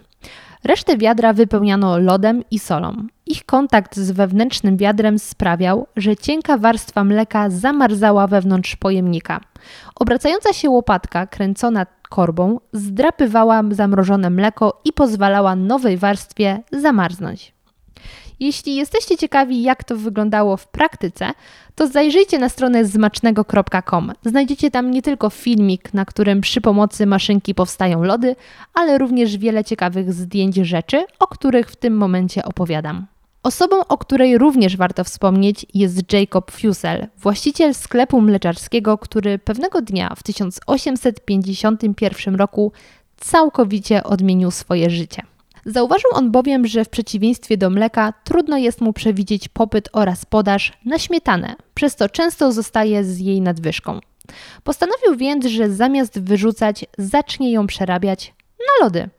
Resztę 0.63 0.97
wiadra 0.97 1.33
wypełniano 1.33 1.97
lodem 1.97 2.43
i 2.51 2.59
solą. 2.59 2.93
Ich 3.25 3.45
kontakt 3.45 3.95
z 3.95 4.11
wewnętrznym 4.11 4.77
wiadrem 4.77 5.19
sprawiał, 5.19 5.87
że 5.95 6.15
cienka 6.17 6.57
warstwa 6.57 7.03
mleka 7.03 7.49
zamarzała 7.49 8.27
wewnątrz 8.27 8.75
pojemnika. 8.75 9.41
Obracająca 9.95 10.53
się 10.53 10.69
łopatka, 10.69 11.27
kręcona 11.27 11.85
korbą, 12.09 12.59
zdrapywała 12.73 13.61
zamrożone 13.71 14.29
mleko 14.29 14.81
i 14.85 14.93
pozwalała 14.93 15.55
nowej 15.55 15.97
warstwie 15.97 16.63
zamarznąć. 16.71 17.53
Jeśli 18.43 18.75
jesteście 18.75 19.17
ciekawi, 19.17 19.63
jak 19.63 19.83
to 19.83 19.95
wyglądało 19.95 20.57
w 20.57 20.67
praktyce, 20.67 21.31
to 21.75 21.87
zajrzyjcie 21.87 22.39
na 22.39 22.49
stronę 22.49 22.85
zmacznego.com. 22.85 24.11
Znajdziecie 24.25 24.71
tam 24.71 24.91
nie 24.91 25.01
tylko 25.01 25.29
filmik, 25.29 25.93
na 25.93 26.05
którym 26.05 26.41
przy 26.41 26.61
pomocy 26.61 27.05
maszynki 27.05 27.55
powstają 27.55 28.03
lody, 28.03 28.35
ale 28.73 28.97
również 28.97 29.37
wiele 29.37 29.63
ciekawych 29.63 30.13
zdjęć 30.13 30.55
rzeczy, 30.55 31.05
o 31.19 31.27
których 31.27 31.69
w 31.69 31.75
tym 31.75 31.97
momencie 31.97 32.45
opowiadam. 32.45 33.05
Osobą, 33.43 33.87
o 33.87 33.97
której 33.97 34.37
również 34.37 34.77
warto 34.77 35.03
wspomnieć, 35.03 35.65
jest 35.73 36.13
Jacob 36.13 36.51
Fusel, 36.51 37.07
właściciel 37.17 37.73
sklepu 37.73 38.21
mleczarskiego, 38.21 38.97
który 38.97 39.39
pewnego 39.39 39.81
dnia 39.81 40.15
w 40.15 40.23
1851 40.23 42.35
roku 42.35 42.71
całkowicie 43.17 44.03
odmienił 44.03 44.51
swoje 44.51 44.89
życie. 44.89 45.32
Zauważył 45.65 46.11
on 46.13 46.31
bowiem, 46.31 46.67
że 46.67 46.85
w 46.85 46.89
przeciwieństwie 46.89 47.57
do 47.57 47.69
mleka 47.69 48.13
trudno 48.23 48.57
jest 48.57 48.81
mu 48.81 48.93
przewidzieć 48.93 49.47
popyt 49.47 49.89
oraz 49.93 50.25
podaż 50.25 50.73
na 50.85 50.99
śmietanę, 50.99 51.55
przez 51.73 51.95
co 51.95 52.09
często 52.09 52.51
zostaje 52.51 53.03
z 53.03 53.19
jej 53.19 53.41
nadwyżką. 53.41 53.99
Postanowił 54.63 55.15
więc, 55.15 55.45
że 55.45 55.69
zamiast 55.69 56.19
wyrzucać, 56.19 56.85
zacznie 56.97 57.51
ją 57.51 57.67
przerabiać 57.67 58.33
na 58.59 58.85
lody. 58.85 59.09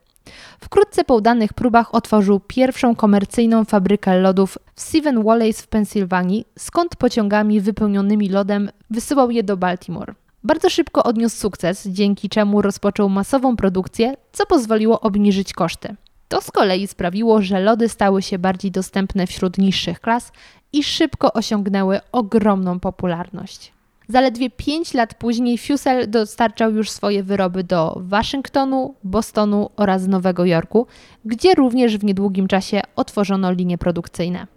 Wkrótce 0.59 1.03
po 1.03 1.15
udanych 1.15 1.53
próbach 1.53 1.95
otworzył 1.95 2.39
pierwszą 2.39 2.95
komercyjną 2.95 3.65
fabrykę 3.65 4.19
lodów 4.19 4.57
w 4.75 4.81
Seven 4.81 5.23
Wallace 5.23 5.63
w 5.63 5.67
Pensylwanii, 5.67 6.45
skąd 6.59 6.95
pociągami 6.95 7.61
wypełnionymi 7.61 8.29
lodem 8.29 8.69
wysyłał 8.89 9.31
je 9.31 9.43
do 9.43 9.57
Baltimore. 9.57 10.13
Bardzo 10.43 10.69
szybko 10.69 11.03
odniósł 11.03 11.37
sukces, 11.37 11.87
dzięki 11.87 12.29
czemu 12.29 12.61
rozpoczął 12.61 13.09
masową 13.09 13.55
produkcję, 13.55 14.13
co 14.31 14.45
pozwoliło 14.45 14.99
obniżyć 14.99 15.53
koszty. 15.53 15.95
To 16.27 16.41
z 16.41 16.51
kolei 16.51 16.87
sprawiło, 16.87 17.41
że 17.41 17.59
lody 17.59 17.89
stały 17.89 18.21
się 18.21 18.39
bardziej 18.39 18.71
dostępne 18.71 19.27
wśród 19.27 19.57
niższych 19.57 19.99
klas 19.99 20.31
i 20.73 20.83
szybko 20.83 21.33
osiągnęły 21.33 21.99
ogromną 22.11 22.79
popularność. 22.79 23.73
Zaledwie 24.07 24.49
5 24.49 24.93
lat 24.93 25.13
później 25.13 25.57
Fusel 25.57 26.09
dostarczał 26.09 26.71
już 26.71 26.89
swoje 26.89 27.23
wyroby 27.23 27.63
do 27.63 27.97
Waszyngtonu, 28.01 28.95
Bostonu 29.03 29.69
oraz 29.75 30.07
Nowego 30.07 30.45
Jorku, 30.45 30.87
gdzie 31.25 31.55
również 31.55 31.97
w 31.97 32.03
niedługim 32.03 32.47
czasie 32.47 32.81
otworzono 32.95 33.51
linie 33.51 33.77
produkcyjne. 33.77 34.47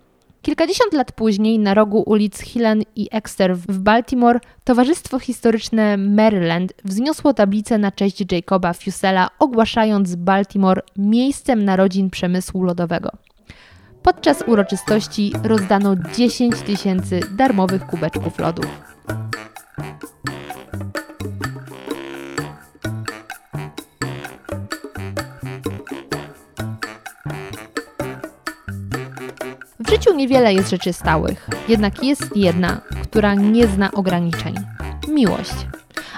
Kilkadziesiąt 0.42 0.92
lat 0.92 1.12
później 1.12 1.58
na 1.58 1.74
rogu 1.74 2.02
ulic 2.06 2.40
Hillen 2.40 2.82
i 2.96 3.08
Exeter 3.12 3.56
w 3.56 3.78
Baltimore 3.78 4.40
Towarzystwo 4.64 5.18
Historyczne 5.18 5.96
Maryland 5.96 6.72
wzniosło 6.84 7.34
tablicę 7.34 7.78
na 7.78 7.92
cześć 7.92 8.32
Jacoba 8.32 8.72
Fusela, 8.72 9.30
ogłaszając 9.38 10.14
Baltimore 10.14 10.82
miejscem 10.96 11.64
narodzin 11.64 12.10
przemysłu 12.10 12.64
lodowego. 12.64 13.10
Podczas 14.02 14.44
uroczystości 14.46 15.32
rozdano 15.42 15.96
10 16.16 16.56
tysięcy 16.56 17.20
darmowych 17.36 17.86
kubeczków 17.86 18.38
lodów. 18.38 18.66
W 29.88 29.90
życiu 29.90 30.14
niewiele 30.14 30.54
jest 30.54 30.70
rzeczy 30.70 30.92
stałych, 30.92 31.48
jednak 31.68 32.04
jest 32.04 32.36
jedna, 32.36 32.80
która 33.02 33.34
nie 33.34 33.66
zna 33.66 33.92
ograniczeń 33.92 34.54
miłość. 35.08 35.54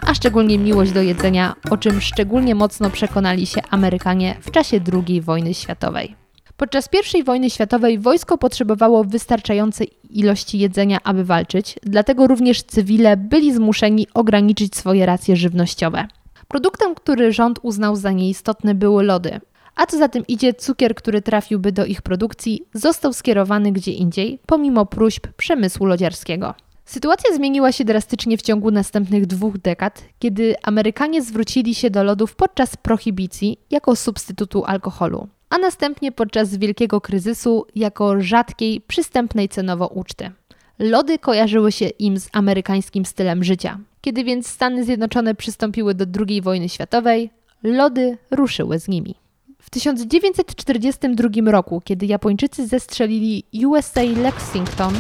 A 0.07 0.15
szczególnie 0.15 0.59
miłość 0.59 0.93
do 0.93 1.03
jedzenia, 1.03 1.55
o 1.71 1.77
czym 1.77 2.01
szczególnie 2.01 2.55
mocno 2.55 2.91
przekonali 2.91 3.47
się 3.47 3.61
Amerykanie 3.71 4.37
w 4.41 4.51
czasie 4.51 4.81
II 4.93 5.21
wojny 5.21 5.55
światowej. 5.55 6.17
Podczas 6.57 6.89
I 7.19 7.25
wojny 7.25 7.51
światowej 7.51 7.99
wojsko 7.99 8.39
potrzebowało 8.39 9.05
wystarczającej 9.05 9.91
ilości 10.11 10.59
jedzenia, 10.59 10.99
aby 11.05 11.25
walczyć, 11.25 11.79
dlatego 11.83 12.27
również 12.27 12.63
cywile 12.63 13.17
byli 13.17 13.55
zmuszeni 13.55 14.07
ograniczyć 14.15 14.77
swoje 14.77 15.07
racje 15.07 15.37
żywnościowe. 15.37 16.07
Produktem, 16.49 16.95
który 16.95 17.33
rząd 17.33 17.59
uznał 17.63 17.97
za 17.97 18.13
nieistotny, 18.13 18.75
były 18.75 19.03
lody, 19.03 19.41
a 19.81 19.87
co 19.87 19.99
za 19.99 20.09
tym 20.09 20.27
idzie, 20.27 20.55
cukier, 20.55 20.95
który 20.95 21.23
trafiłby 21.23 21.73
do 21.73 21.85
ich 21.85 22.03
produkcji, 22.03 22.63
został 22.75 23.13
skierowany 23.13 23.73
gdzie 23.73 23.93
indziej, 23.93 24.39
pomimo 24.47 24.87
próśb 24.87 25.27
przemysłu 25.37 25.87
lodziarskiego. 25.87 26.55
Sytuacja 26.85 27.37
zmieniła 27.37 27.73
się 27.73 27.85
drastycznie 27.85 28.39
w 28.39 28.43
ciągu 28.43 28.71
następnych 28.71 29.27
dwóch 29.27 29.59
dekad, 29.59 30.05
kiedy 30.19 30.55
Amerykanie 30.63 31.23
zwrócili 31.23 31.75
się 31.75 31.91
do 31.91 32.05
lodów 32.05 32.37
podczas 32.37 32.77
prohibicji 32.77 33.59
jako 33.71 33.97
substytutu 33.97 34.65
alkoholu, 34.65 35.29
a 35.51 35.59
następnie 35.59 36.13
podczas 36.13 36.57
wielkiego 36.57 37.01
kryzysu 37.01 37.67
jako 37.75 38.21
rzadkiej, 38.21 38.81
przystępnej 38.81 39.49
cenowo 39.49 39.87
uczty. 39.87 40.31
Lody 40.79 41.19
kojarzyły 41.19 41.73
się 41.73 41.89
im 41.89 42.19
z 42.19 42.29
amerykańskim 42.33 43.05
stylem 43.05 43.45
życia. 43.45 43.79
Kiedy 44.01 44.25
więc 44.25 44.47
Stany 44.47 44.85
Zjednoczone 44.85 45.35
przystąpiły 45.35 45.95
do 45.95 46.05
II 46.29 46.43
wojny 46.43 46.69
światowej, 46.69 47.31
lody 47.63 48.19
ruszyły 48.31 48.79
z 48.79 48.89
nimi. 48.89 49.15
W 49.63 49.71
1942 49.71 51.51
roku, 51.51 51.83
kiedy 51.85 52.07
Japończycy 52.07 52.67
zestrzelili 52.67 53.45
USA 53.67 54.03
Lexington, 54.03 54.95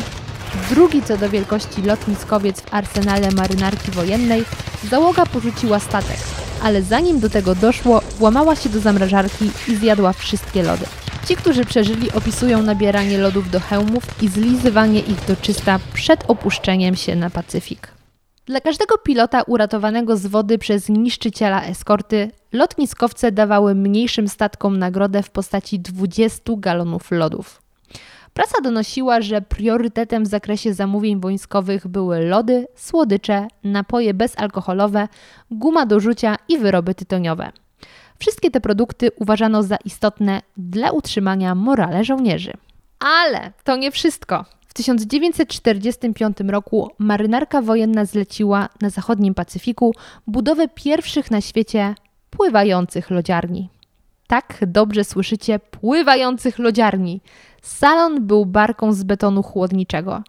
drugi 0.70 1.02
co 1.02 1.18
do 1.18 1.28
wielkości 1.28 1.82
lotniskowiec 1.82 2.60
w 2.60 2.74
arsenale 2.74 3.30
marynarki 3.30 3.90
wojennej, 3.90 4.44
załoga 4.90 5.26
porzuciła 5.26 5.80
statek, 5.80 6.16
ale 6.62 6.82
zanim 6.82 7.20
do 7.20 7.30
tego 7.30 7.54
doszło, 7.54 8.00
włamała 8.18 8.56
się 8.56 8.68
do 8.68 8.80
zamrażarki 8.80 9.50
i 9.68 9.76
zjadła 9.76 10.12
wszystkie 10.12 10.62
lody. 10.62 10.84
Ci, 11.28 11.36
którzy 11.36 11.64
przeżyli, 11.64 12.12
opisują 12.12 12.62
nabieranie 12.62 13.18
lodów 13.18 13.50
do 13.50 13.60
hełmów 13.60 14.22
i 14.22 14.28
zlizywanie 14.28 15.00
ich 15.00 15.26
do 15.26 15.36
czysta 15.36 15.80
przed 15.94 16.24
opuszczeniem 16.30 16.96
się 16.96 17.16
na 17.16 17.30
Pacyfik. 17.30 17.99
Dla 18.46 18.60
każdego 18.60 18.98
pilota 18.98 19.42
uratowanego 19.42 20.16
z 20.16 20.26
wody 20.26 20.58
przez 20.58 20.88
niszczyciela 20.88 21.64
eskorty, 21.64 22.30
lotniskowce 22.52 23.32
dawały 23.32 23.74
mniejszym 23.74 24.28
statkom 24.28 24.78
nagrodę 24.78 25.22
w 25.22 25.30
postaci 25.30 25.80
20 25.80 26.52
galonów 26.56 27.10
lodów. 27.10 27.62
Prasa 28.34 28.60
donosiła, 28.62 29.20
że 29.20 29.42
priorytetem 29.42 30.24
w 30.24 30.26
zakresie 30.26 30.74
zamówień 30.74 31.20
wojskowych 31.20 31.88
były 31.88 32.20
lody, 32.20 32.66
słodycze, 32.76 33.48
napoje 33.64 34.14
bezalkoholowe, 34.14 35.08
guma 35.50 35.86
do 35.86 36.00
rzucia 36.00 36.36
i 36.48 36.58
wyroby 36.58 36.94
tytoniowe. 36.94 37.52
Wszystkie 38.18 38.50
te 38.50 38.60
produkty 38.60 39.10
uważano 39.16 39.62
za 39.62 39.76
istotne 39.84 40.42
dla 40.56 40.90
utrzymania 40.90 41.54
morale 41.54 42.04
żołnierzy. 42.04 42.52
Ale 42.98 43.52
to 43.64 43.76
nie 43.76 43.90
wszystko. 43.90 44.44
W 44.70 44.74
1945 44.74 46.36
roku 46.48 46.90
marynarka 46.98 47.62
wojenna 47.62 48.04
zleciła 48.04 48.68
na 48.80 48.90
zachodnim 48.90 49.34
Pacyfiku 49.34 49.94
budowę 50.26 50.68
pierwszych 50.68 51.30
na 51.30 51.40
świecie 51.40 51.94
pływających 52.30 53.10
lodziarni. 53.10 53.68
Tak 54.26 54.64
dobrze 54.66 55.04
słyszycie, 55.04 55.58
pływających 55.58 56.58
lodziarni. 56.58 57.20
Salon 57.62 58.26
był 58.26 58.46
barką 58.46 58.92
z 58.92 59.02
betonu 59.02 59.42
chłodniczego. 59.42 60.22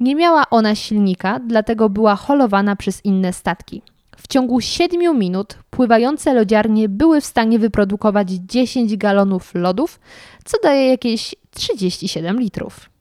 Nie 0.00 0.14
miała 0.14 0.50
ona 0.50 0.74
silnika, 0.74 1.40
dlatego 1.46 1.88
była 1.88 2.16
holowana 2.16 2.76
przez 2.76 3.04
inne 3.04 3.32
statki. 3.32 3.82
W 4.16 4.28
ciągu 4.28 4.60
7 4.60 5.18
minut 5.18 5.58
pływające 5.70 6.34
lodziarnie 6.34 6.88
były 6.88 7.20
w 7.20 7.26
stanie 7.26 7.58
wyprodukować 7.58 8.30
10 8.30 8.96
galonów 8.96 9.54
lodów, 9.54 10.00
co 10.44 10.58
daje 10.62 10.88
jakieś 10.88 11.34
37 11.50 12.40
litrów. 12.40 12.91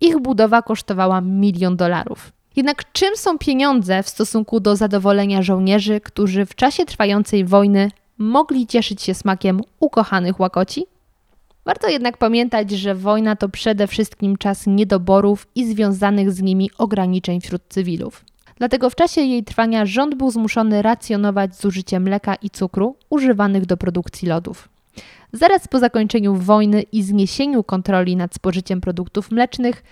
Ich 0.00 0.18
budowa 0.18 0.62
kosztowała 0.62 1.20
milion 1.20 1.76
dolarów. 1.76 2.32
Jednak 2.56 2.92
czym 2.92 3.16
są 3.16 3.38
pieniądze 3.38 4.02
w 4.02 4.08
stosunku 4.08 4.60
do 4.60 4.76
zadowolenia 4.76 5.42
żołnierzy, 5.42 6.00
którzy 6.00 6.46
w 6.46 6.54
czasie 6.54 6.84
trwającej 6.84 7.44
wojny 7.44 7.90
mogli 8.18 8.66
cieszyć 8.66 9.02
się 9.02 9.14
smakiem 9.14 9.60
ukochanych 9.80 10.40
łakoci? 10.40 10.86
Warto 11.64 11.88
jednak 11.88 12.18
pamiętać, 12.18 12.70
że 12.70 12.94
wojna 12.94 13.36
to 13.36 13.48
przede 13.48 13.86
wszystkim 13.86 14.36
czas 14.36 14.66
niedoborów 14.66 15.46
i 15.54 15.66
związanych 15.66 16.32
z 16.32 16.42
nimi 16.42 16.70
ograniczeń 16.78 17.40
wśród 17.40 17.62
cywilów. 17.68 18.24
Dlatego 18.56 18.90
w 18.90 18.94
czasie 18.94 19.20
jej 19.20 19.44
trwania 19.44 19.86
rząd 19.86 20.14
był 20.14 20.30
zmuszony 20.30 20.82
racjonować 20.82 21.56
zużycie 21.56 22.00
mleka 22.00 22.34
i 22.34 22.50
cukru 22.50 22.96
używanych 23.10 23.66
do 23.66 23.76
produkcji 23.76 24.28
lodów. 24.28 24.68
Zaraz 25.32 25.68
po 25.68 25.78
zakończeniu 25.78 26.34
wojny 26.34 26.82
i 26.82 27.02
zniesieniu 27.02 27.64
kontroli 27.64 28.16
nad 28.16 28.34
spożyciem 28.34 28.80
produktów 28.80 29.30
mlecznych, 29.30 29.82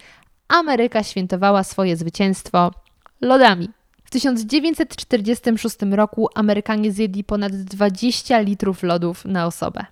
Ameryka 0.49 1.03
świętowała 1.03 1.65
swoje 1.65 1.97
zwycięstwo 1.97 2.71
lodami. 3.21 3.69
W 4.05 4.11
1946 4.11 5.77
roku 5.91 6.29
Amerykanie 6.35 6.93
zjedli 6.93 7.25
ponad 7.25 7.53
20 7.53 8.41
litrów 8.41 8.83
lodów 8.83 9.25
na 9.25 9.47
osobę. 9.47 9.87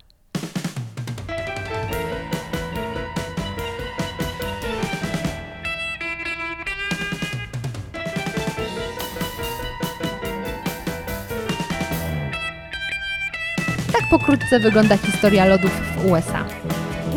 Pokrótce 14.12 14.60
wygląda 14.60 14.96
historia 14.96 15.44
lodów 15.44 15.70
w 15.70 16.06
USA. 16.10 16.44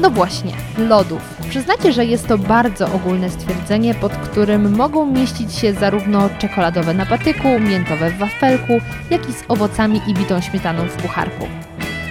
No 0.02 0.10
właśnie, 0.10 0.54
lodów. 0.78 1.22
Przyznacie, 1.50 1.94
że 1.94 2.06
jest 2.06 2.28
to 2.28 2.38
bardzo 2.38 2.94
ogólne 2.94 3.30
stwierdzenie, 3.30 3.96
pod 3.96 4.14
którym 4.14 4.76
mogą 4.76 5.06
mieścić 5.06 5.54
się 5.54 5.74
zarówno 5.74 6.30
czekoladowe 6.40 6.94
na 6.94 7.06
patyku, 7.06 7.60
miętowe 7.60 8.10
w 8.10 8.18
wafelku, 8.18 8.74
jak 9.10 9.30
i 9.30 9.34
z 9.34 9.44
owocami 9.48 10.02
i 10.08 10.14
bitą 10.14 10.42
śmietaną 10.42 10.88
w 10.88 10.94
pucharku. 10.94 11.48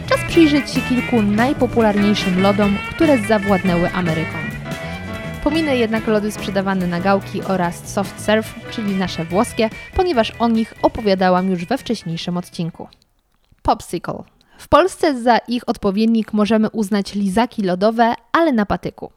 Czas 0.09 0.19
przyjrzeć 0.29 0.71
się 0.71 0.81
kilku 0.81 1.23
najpopularniejszym 1.23 2.43
lodom, 2.43 2.77
które 2.91 3.19
zawładnęły 3.19 3.91
Ameryką. 3.91 4.39
Pominę 5.45 5.77
jednak 5.77 6.07
lody 6.07 6.33
sprzedawane 6.33 6.87
na 6.87 7.01
gałki 7.01 7.43
oraz 7.43 7.93
soft 7.93 8.21
serve, 8.21 8.55
czyli 8.71 8.97
nasze 8.97 9.25
włoskie, 9.25 9.71
ponieważ 9.95 10.33
o 10.39 10.49
nich 10.49 10.75
opowiadałam 10.83 11.51
już 11.51 11.65
we 11.65 11.79
wcześniejszym 11.79 12.37
odcinku. 12.37 12.89
Popsicle 13.63 14.34
w 14.59 14.69
Polsce 14.69 15.23
za 15.23 15.39
ich 15.39 15.69
odpowiednik 15.69 16.33
możemy 16.33 16.71
uznać 16.71 17.15
lizaki 17.15 17.63
lodowe, 17.63 18.15
ale 18.33 18.53
na 18.53 18.67
patyku. 18.67 19.11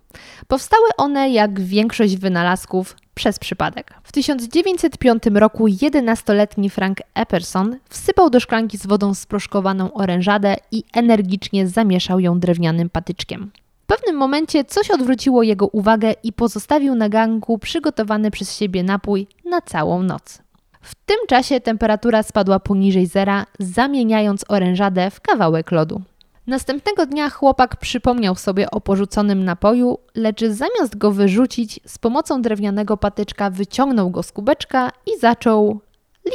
Powstały 0.47 0.89
one, 0.97 1.29
jak 1.29 1.59
większość 1.59 2.17
wynalazków, 2.17 2.95
przez 3.17 3.39
przypadek. 3.39 3.93
W 4.03 4.11
1905 4.11 5.23
roku 5.33 5.67
11-letni 5.67 6.69
Frank 6.69 6.97
Epperson 7.13 7.77
wsypał 7.89 8.29
do 8.29 8.39
szklanki 8.39 8.77
z 8.77 8.87
wodą 8.87 9.13
sproszkowaną 9.13 9.93
orężadę 9.93 10.55
i 10.71 10.83
energicznie 10.93 11.67
zamieszał 11.67 12.19
ją 12.19 12.39
drewnianym 12.39 12.89
patyczkiem. 12.89 13.51
W 13.83 13.85
pewnym 13.87 14.15
momencie 14.15 14.65
coś 14.65 14.91
odwróciło 14.91 15.43
jego 15.43 15.67
uwagę 15.67 16.13
i 16.23 16.33
pozostawił 16.33 16.95
na 16.95 17.09
ganku 17.09 17.57
przygotowany 17.57 18.31
przez 18.31 18.57
siebie 18.57 18.83
napój 18.83 19.27
na 19.45 19.61
całą 19.61 20.03
noc. 20.03 20.41
W 20.81 20.95
tym 20.95 21.17
czasie 21.27 21.59
temperatura 21.59 22.23
spadła 22.23 22.59
poniżej 22.59 23.05
zera, 23.05 23.45
zamieniając 23.59 24.45
orężadę 24.47 25.11
w 25.11 25.21
kawałek 25.21 25.71
lodu. 25.71 26.01
Następnego 26.47 27.05
dnia 27.05 27.29
chłopak 27.29 27.75
przypomniał 27.75 28.35
sobie 28.35 28.71
o 28.71 28.81
porzuconym 28.81 29.45
napoju, 29.45 29.99
lecz 30.15 30.41
zamiast 30.41 30.97
go 30.97 31.11
wyrzucić, 31.11 31.79
z 31.85 31.97
pomocą 31.97 32.41
drewnianego 32.41 32.97
patyczka 32.97 33.49
wyciągnął 33.49 34.09
go 34.09 34.23
z 34.23 34.31
kubeczka 34.31 34.91
i 35.05 35.19
zaczął 35.19 35.79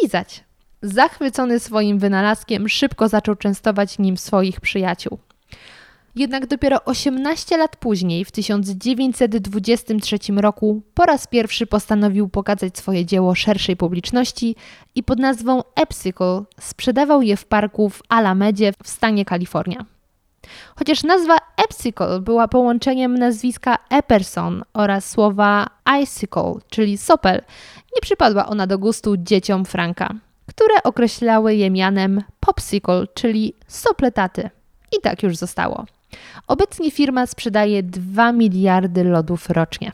lizać. 0.02 0.44
Zachwycony 0.82 1.60
swoim 1.60 1.98
wynalazkiem, 1.98 2.68
szybko 2.68 3.08
zaczął 3.08 3.36
częstować 3.36 3.98
nim 3.98 4.16
swoich 4.16 4.60
przyjaciół. 4.60 5.18
Jednak 6.14 6.46
dopiero 6.46 6.84
18 6.84 7.56
lat 7.56 7.76
później, 7.76 8.24
w 8.24 8.30
1923 8.30 10.18
roku, 10.36 10.82
po 10.94 11.02
raz 11.04 11.26
pierwszy 11.26 11.66
postanowił 11.66 12.28
pokazać 12.28 12.78
swoje 12.78 13.06
dzieło 13.06 13.34
szerszej 13.34 13.76
publiczności 13.76 14.56
i 14.94 15.02
pod 15.02 15.18
nazwą 15.18 15.62
Epsicle 15.74 16.42
sprzedawał 16.60 17.22
je 17.22 17.36
w 17.36 17.44
parku 17.44 17.90
w 17.90 18.02
Alamedzie 18.08 18.72
w 18.84 18.88
stanie 18.88 19.24
Kalifornia. 19.24 19.84
Chociaż 20.76 21.02
nazwa 21.02 21.36
Epsicle 21.64 22.20
była 22.20 22.48
połączeniem 22.48 23.18
nazwiska 23.18 23.78
Epperson 23.90 24.64
oraz 24.74 25.10
słowa 25.10 25.66
icicle, 26.02 26.54
czyli 26.70 26.98
sopel, 26.98 27.42
nie 27.94 28.00
przypadła 28.02 28.46
ona 28.46 28.66
do 28.66 28.78
gustu 28.78 29.16
dzieciom 29.16 29.64
Franka, 29.64 30.14
które 30.46 30.82
określały 30.82 31.54
je 31.54 31.70
mianem 31.70 32.22
popsicle, 32.40 33.06
czyli 33.14 33.54
sopletaty. 33.66 34.50
I 34.98 35.00
tak 35.00 35.22
już 35.22 35.36
zostało. 35.36 35.84
Obecnie 36.46 36.90
firma 36.90 37.26
sprzedaje 37.26 37.82
2 37.82 38.32
miliardy 38.32 39.04
lodów 39.04 39.50
rocznie. 39.50 39.92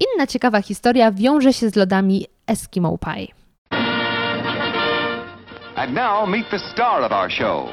Inna 0.00 0.26
ciekawa 0.26 0.62
historia 0.62 1.12
wiąże 1.12 1.52
się 1.52 1.70
z 1.70 1.76
lodami 1.76 2.26
Eskimo 2.46 2.98
Pie. 2.98 3.26
And 5.76 5.94
now 5.94 6.26
meet 6.26 6.50
the 6.50 6.58
star 6.58 7.02
of 7.02 7.12
our 7.12 7.30
show. 7.30 7.68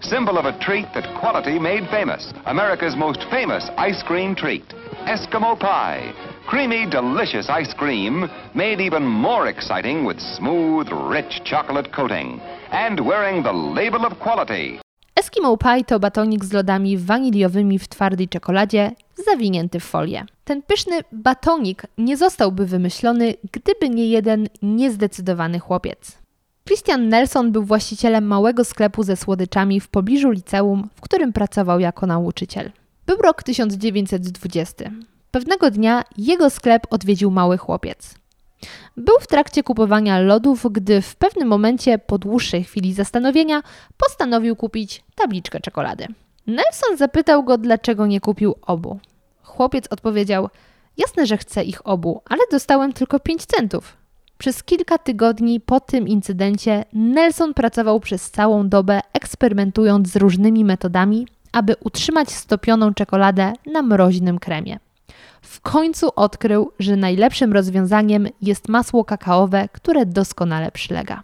Symbol 0.00 0.38
of 0.38 0.44
a 0.44 0.52
treat 0.58 0.86
that 0.94 1.20
quality 1.20 1.58
made 1.60 1.88
famous. 1.90 2.32
America's 2.44 2.96
most 2.96 3.20
famous 3.30 3.70
ice 3.76 4.02
cream 4.02 4.34
treat. 4.34 4.64
Eskimo 5.06 5.56
Pie. 5.56 6.12
Creamy, 6.46 6.86
delicious 6.86 7.48
ice 7.48 7.74
cream 7.74 8.30
made 8.54 8.80
even 8.80 9.04
more 9.04 9.48
exciting 9.48 10.04
with 10.04 10.20
smooth, 10.20 10.88
rich 10.92 11.40
chocolate 11.44 11.92
coating 11.92 12.40
and 12.70 13.00
wearing 13.00 13.42
the 13.42 13.52
label 13.52 14.06
of 14.06 14.18
quality. 14.20 14.80
Eskimo 15.16 15.56
Pie 15.56 15.84
to 15.84 16.00
batonik 16.00 16.44
z 16.44 16.52
lodami 16.52 16.98
waniliowymi 16.98 17.78
w 17.78 17.88
twardej 17.88 18.28
czekoladzie 18.28 18.92
zawinięty 19.26 19.80
w 19.80 19.84
folię. 19.84 20.24
Ten 20.44 20.62
pyszny 20.62 21.00
batonik 21.12 21.82
nie 21.98 22.16
zostałby 22.16 22.66
wymyślony, 22.66 23.34
gdyby 23.52 23.90
nie 23.90 24.06
jeden 24.08 24.48
niezdecydowany 24.62 25.58
chłopiec. 25.58 26.18
Christian 26.64 27.08
Nelson 27.08 27.52
był 27.52 27.62
właścicielem 27.62 28.26
małego 28.26 28.64
sklepu 28.64 29.02
ze 29.02 29.16
słodyczami 29.16 29.80
w 29.80 29.88
pobliżu 29.88 30.30
liceum, 30.30 30.88
w 30.94 31.00
którym 31.00 31.32
pracował 31.32 31.80
jako 31.80 32.06
nauczyciel. 32.06 32.70
Był 33.06 33.16
rok 33.16 33.42
1920. 33.42 34.90
Pewnego 35.30 35.70
dnia 35.70 36.04
jego 36.18 36.50
sklep 36.50 36.86
odwiedził 36.90 37.30
mały 37.30 37.58
chłopiec. 37.58 38.14
Był 38.96 39.14
w 39.20 39.26
trakcie 39.26 39.62
kupowania 39.62 40.20
lodów, 40.20 40.66
gdy 40.70 41.02
w 41.02 41.16
pewnym 41.16 41.48
momencie, 41.48 41.98
po 41.98 42.18
dłuższej 42.18 42.64
chwili 42.64 42.94
zastanowienia, 42.94 43.62
postanowił 43.96 44.56
kupić 44.56 45.04
tabliczkę 45.14 45.60
czekolady. 45.60 46.06
Nelson 46.46 46.96
zapytał 46.96 47.44
go, 47.44 47.58
dlaczego 47.58 48.06
nie 48.06 48.20
kupił 48.20 48.54
obu. 48.62 48.98
Chłopiec 49.42 49.84
odpowiedział: 49.90 50.48
Jasne, 50.96 51.26
że 51.26 51.36
chcę 51.36 51.64
ich 51.64 51.86
obu, 51.86 52.22
ale 52.28 52.40
dostałem 52.50 52.92
tylko 52.92 53.20
5 53.20 53.46
centów. 53.46 53.96
Przez 54.38 54.62
kilka 54.62 54.98
tygodni 54.98 55.60
po 55.60 55.80
tym 55.80 56.08
incydencie 56.08 56.84
Nelson 56.92 57.54
pracował 57.54 58.00
przez 58.00 58.30
całą 58.30 58.68
dobę, 58.68 59.00
eksperymentując 59.12 60.08
z 60.08 60.16
różnymi 60.16 60.64
metodami, 60.64 61.26
aby 61.52 61.74
utrzymać 61.80 62.30
stopioną 62.30 62.94
czekoladę 62.94 63.52
na 63.72 63.82
mroźnym 63.82 64.38
kremie. 64.38 64.78
W 65.46 65.60
końcu 65.60 66.10
odkrył, 66.16 66.72
że 66.78 66.96
najlepszym 66.96 67.52
rozwiązaniem 67.52 68.28
jest 68.42 68.68
masło 68.68 69.04
kakaowe, 69.04 69.68
które 69.72 70.06
doskonale 70.06 70.70
przylega. 70.70 71.22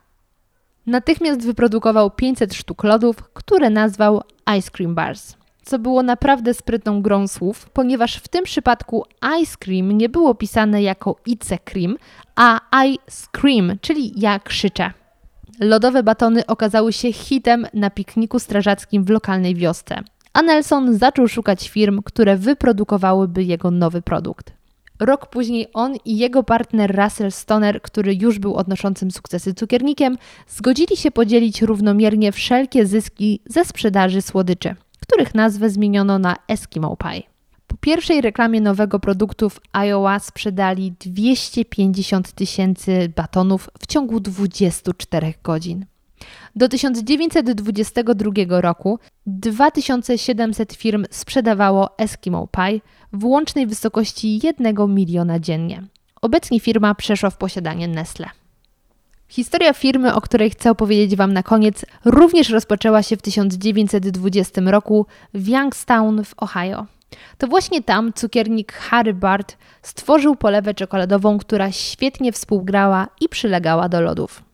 Natychmiast 0.87 1.47
wyprodukował 1.47 2.11
500 2.11 2.55
sztuk 2.55 2.85
lodów, 2.85 3.17
które 3.33 3.71
nazwał 3.71 4.23
Ice 4.59 4.71
Cream 4.71 4.95
Bars 4.95 5.37
co 5.65 5.79
było 5.79 6.03
naprawdę 6.03 6.55
sprytną 6.55 7.03
grą 7.03 7.29
słów, 7.29 7.71
ponieważ 7.71 8.17
w 8.17 8.29
tym 8.29 8.45
przypadku 8.45 9.05
ice 9.43 9.57
cream 9.59 9.93
nie 9.93 10.09
było 10.09 10.35
pisane 10.35 10.83
jako 10.83 11.17
ice 11.27 11.59
cream, 11.59 11.97
a 12.37 12.61
I 12.87 12.99
scream, 13.11 13.79
czyli 13.81 14.21
ja 14.21 14.39
krzyczę. 14.39 14.91
Lodowe 15.61 16.03
batony 16.03 16.47
okazały 16.47 16.93
się 16.93 17.13
hitem 17.13 17.67
na 17.75 17.91
pikniku 17.91 18.39
strażackim 18.39 19.05
w 19.05 19.11
lokalnej 19.11 19.55
wiosce, 19.55 20.03
a 20.33 20.43
Nelson 20.43 20.99
zaczął 20.99 21.29
szukać 21.29 21.69
firm, 21.69 22.03
które 22.05 22.37
wyprodukowałyby 22.37 23.45
jego 23.45 23.71
nowy 23.71 24.03
produkt. 24.03 24.53
Rok 25.01 25.27
później 25.27 25.67
on 25.75 25.97
i 26.05 26.19
jego 26.19 26.43
partner 26.43 26.97
Russell 26.97 27.33
Stoner, 27.33 27.83
który 27.83 28.15
już 28.15 28.39
był 28.39 28.55
odnoszącym 28.55 29.11
sukcesy 29.11 29.55
cukiernikiem, 29.55 30.19
zgodzili 30.49 30.97
się 30.97 31.11
podzielić 31.11 31.63
równomiernie 31.63 32.33
wszelkie 32.33 32.87
zyski 32.87 33.41
ze 33.47 33.65
sprzedaży 33.65 34.23
słodyczy 34.23 34.75
których 35.03 35.35
nazwę 35.35 35.71
zmieniono 35.71 36.19
na 36.19 36.37
Eskimo 36.49 36.97
Pie. 36.97 37.23
Po 37.67 37.77
pierwszej 37.77 38.21
reklamie 38.21 38.61
nowego 38.61 39.01
produktu 39.01 39.51
w 39.51 39.61
Iowa 39.73 40.19
sprzedali 40.19 40.95
250 41.01 42.33
tysięcy 42.33 43.13
batonów 43.17 43.71
w 43.81 43.87
ciągu 43.87 44.21
24 44.21 45.35
godzin. 45.43 45.87
Do 46.57 46.69
1922 46.69 48.61
roku 48.61 48.99
2700 49.27 50.73
firm 50.73 51.05
sprzedawało 51.11 51.99
Eskimo 51.99 52.49
Pie 52.57 52.81
w 53.13 53.25
łącznej 53.25 53.67
wysokości 53.67 54.41
1 54.43 54.95
miliona 54.95 55.39
dziennie. 55.39 55.83
Obecnie 56.23 56.61
firma 56.61 56.95
przeszła 56.95 57.31
w 57.31 57.37
posiadanie 57.37 57.89
Nestle. 57.89 58.27
Historia 59.29 59.73
firmy, 59.73 60.15
o 60.15 60.21
której 60.21 60.51
chcę 60.51 60.71
opowiedzieć 60.71 61.17
Wam 61.17 61.33
na 61.33 61.43
koniec, 61.43 61.85
również 62.05 62.51
rozpoczęła 62.51 63.03
się 63.03 63.17
w 63.17 63.23
1920 63.23 64.61
roku 64.65 65.07
w 65.35 65.49
Youngstown 65.49 66.25
w 66.25 66.35
Ohio. 66.37 66.87
To 67.39 67.47
właśnie 67.47 67.83
tam 67.83 68.13
cukiernik 68.13 68.73
Harry 68.73 69.15
Bart 69.15 69.57
stworzył 69.83 70.37
polewę 70.37 70.75
czekoladową, 70.75 71.39
która 71.39 71.73
świetnie 71.73 72.33
współgrała 72.33 73.09
i 73.21 73.29
przylegała 73.29 73.89
do 73.89 74.01
lodów. 74.01 74.52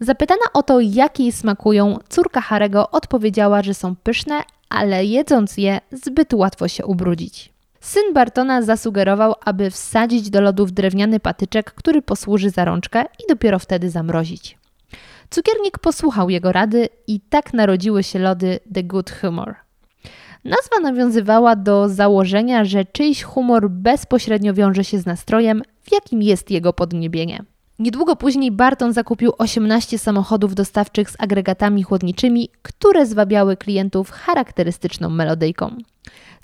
Zapytana 0.00 0.44
o 0.54 0.62
to, 0.62 0.80
jak 0.80 1.20
jej 1.20 1.32
smakują, 1.32 1.98
córka 2.08 2.40
Harego 2.40 2.90
odpowiedziała, 2.90 3.62
że 3.62 3.74
są 3.74 3.96
pyszne, 3.96 4.42
ale 4.68 5.04
jedząc 5.04 5.56
je 5.56 5.80
zbyt 5.92 6.34
łatwo 6.34 6.68
się 6.68 6.86
ubrudzić. 6.86 7.52
Syn 7.80 8.12
Bartona 8.14 8.62
zasugerował, 8.62 9.34
aby 9.44 9.70
wsadzić 9.70 10.30
do 10.30 10.40
lodów 10.40 10.72
drewniany 10.72 11.20
patyczek, 11.20 11.74
który 11.74 12.02
posłuży 12.02 12.50
za 12.50 12.64
rączkę 12.64 13.02
i 13.02 13.28
dopiero 13.28 13.58
wtedy 13.58 13.90
zamrozić. 13.90 14.58
Cukiernik 15.30 15.78
posłuchał 15.78 16.30
jego 16.30 16.52
rady 16.52 16.88
i 17.06 17.20
tak 17.20 17.54
narodziły 17.54 18.02
się 18.02 18.18
lody 18.18 18.60
The 18.74 18.82
Good 18.82 19.10
Humor. 19.10 19.54
Nazwa 20.44 20.80
nawiązywała 20.82 21.56
do 21.56 21.88
założenia, 21.88 22.64
że 22.64 22.84
czyjś 22.84 23.22
humor 23.22 23.70
bezpośrednio 23.70 24.54
wiąże 24.54 24.84
się 24.84 24.98
z 24.98 25.06
nastrojem, 25.06 25.62
w 25.82 25.92
jakim 25.92 26.22
jest 26.22 26.50
jego 26.50 26.72
podniebienie. 26.72 27.44
Niedługo 27.78 28.16
później 28.16 28.52
Barton 28.52 28.92
zakupił 28.92 29.32
18 29.38 29.98
samochodów 29.98 30.54
dostawczych 30.54 31.10
z 31.10 31.16
agregatami 31.18 31.82
chłodniczymi, 31.82 32.48
które 32.62 33.06
zwabiały 33.06 33.56
klientów 33.56 34.10
charakterystyczną 34.10 35.08
melodyjką. 35.10 35.76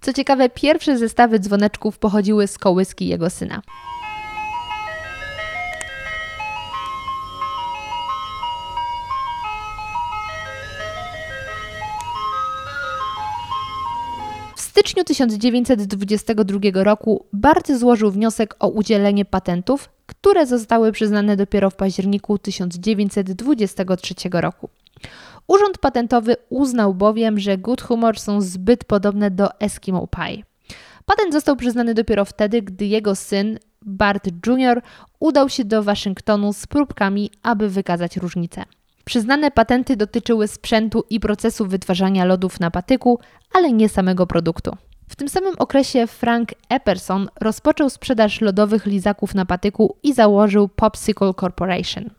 Co 0.01 0.13
ciekawe, 0.13 0.49
pierwsze 0.49 0.99
zestawy 0.99 1.39
dzwoneczków 1.39 1.99
pochodziły 1.99 2.47
z 2.47 2.59
kołyski 2.59 3.07
jego 3.09 3.31
syna. 3.31 3.63
W 14.57 14.61
styczniu 14.61 15.05
1922 15.05 16.59
roku 16.75 17.27
Bart 17.33 17.73
złożył 17.73 18.11
wniosek 18.11 18.57
o 18.59 18.69
udzielenie 18.69 19.25
patentów, 19.25 19.94
które 20.07 20.47
zostały 20.47 20.93
przyznane 20.93 21.37
dopiero 21.37 21.71
w 21.71 21.77
październiku 21.77 22.39
1923 22.39 24.15
roku. 24.33 24.69
Urząd 25.47 25.79
Patentowy 25.79 26.37
uznał 26.49 26.95
bowiem, 26.95 27.39
że 27.39 27.59
Good 27.59 27.83
Humor 27.83 28.19
są 28.21 28.41
zbyt 28.41 28.85
podobne 28.85 29.31
do 29.31 29.61
Eskimo 29.61 30.07
Pie. 30.07 30.43
Patent 31.05 31.33
został 31.33 31.57
przyznany 31.57 31.95
dopiero 31.95 32.25
wtedy, 32.25 32.63
gdy 32.63 32.87
jego 32.87 33.15
syn, 33.15 33.59
Bart 33.83 34.29
Jr., 34.47 34.83
udał 35.21 35.49
się 35.49 35.65
do 35.65 35.83
Waszyngtonu 35.83 36.53
z 36.53 36.67
próbkami, 36.67 37.31
aby 37.43 37.69
wykazać 37.69 38.17
różnicę. 38.17 38.65
Przyznane 39.05 39.51
patenty 39.51 39.97
dotyczyły 39.97 40.49
sprzętu 40.49 41.05
i 41.11 41.21
procesu 41.21 41.67
wytwarzania 41.67 42.25
lodów 42.25 42.61
na 42.61 42.71
patyku, 42.71 43.21
ale 43.53 43.73
nie 43.73 43.89
samego 43.89 44.27
produktu. 44.27 44.77
W 45.15 45.17
tym 45.17 45.29
samym 45.29 45.55
okresie 45.59 46.07
Frank 46.07 46.49
Epperson 46.69 47.29
rozpoczął 47.41 47.91
sprzedaż 47.91 48.41
lodowych 48.41 48.87
lizaków 48.87 49.35
na 49.35 49.47
patyku 49.47 49.97
i 50.03 50.13
założył 50.13 50.69
Popsicle 50.69 51.35
Corporation. 51.35 52.11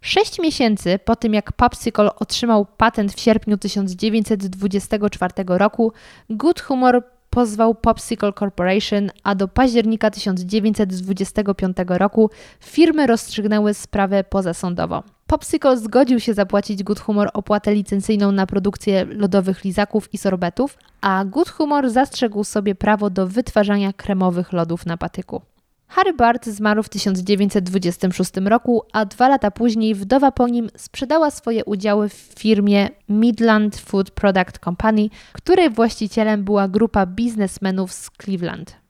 Sześć 0.00 0.38
miesięcy 0.38 0.98
po 1.04 1.16
tym, 1.16 1.34
jak 1.34 1.52
Popsicle 1.52 2.14
otrzymał 2.14 2.66
patent 2.76 3.12
w 3.12 3.20
sierpniu 3.20 3.58
1924 3.58 5.32
roku, 5.48 5.92
Good 6.30 6.60
Humor 6.60 7.04
pozwał 7.30 7.74
Popsicle 7.74 8.32
Corporation, 8.32 9.10
a 9.22 9.34
do 9.34 9.48
października 9.48 10.10
1925 10.10 11.76
roku 11.88 12.30
firmy 12.60 13.06
rozstrzygnęły 13.06 13.74
sprawę 13.74 14.24
pozasądowo. 14.24 15.02
Popsicle 15.28 15.78
zgodził 15.78 16.20
się 16.20 16.34
zapłacić 16.34 16.82
Good 16.82 17.00
Humor 17.00 17.30
opłatę 17.34 17.74
licencyjną 17.74 18.32
na 18.32 18.46
produkcję 18.46 19.04
lodowych 19.04 19.64
lizaków 19.64 20.14
i 20.14 20.18
sorbetów, 20.18 20.78
a 21.00 21.24
Good 21.24 21.48
Humor 21.48 21.90
zastrzegł 21.90 22.44
sobie 22.44 22.74
prawo 22.74 23.10
do 23.10 23.26
wytwarzania 23.26 23.92
kremowych 23.92 24.52
lodów 24.52 24.86
na 24.86 24.96
patyku. 24.96 25.42
Harry 25.86 26.12
Bart 26.12 26.46
zmarł 26.46 26.82
w 26.82 26.88
1926 26.88 28.36
roku, 28.36 28.82
a 28.92 29.04
dwa 29.04 29.28
lata 29.28 29.50
później 29.50 29.94
wdowa 29.94 30.32
po 30.32 30.48
nim 30.48 30.70
sprzedała 30.76 31.30
swoje 31.30 31.64
udziały 31.64 32.08
w 32.08 32.32
firmie 32.38 32.88
Midland 33.08 33.76
Food 33.76 34.10
Product 34.10 34.58
Company, 34.64 35.08
której 35.32 35.70
właścicielem 35.70 36.44
była 36.44 36.68
grupa 36.68 37.06
biznesmenów 37.06 37.92
z 37.92 38.10
Cleveland. 38.22 38.87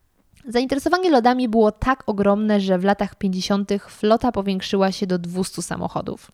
Zainteresowanie 0.49 1.11
lodami 1.11 1.49
było 1.49 1.73
tak 1.73 2.03
ogromne, 2.07 2.61
że 2.61 2.79
w 2.79 2.85
latach 2.85 3.15
50. 3.15 3.71
flota 3.89 4.33
powiększyła 4.33 4.93
się 4.93 5.07
do 5.07 5.19
200 5.19 5.63
samochodów. 5.63 6.31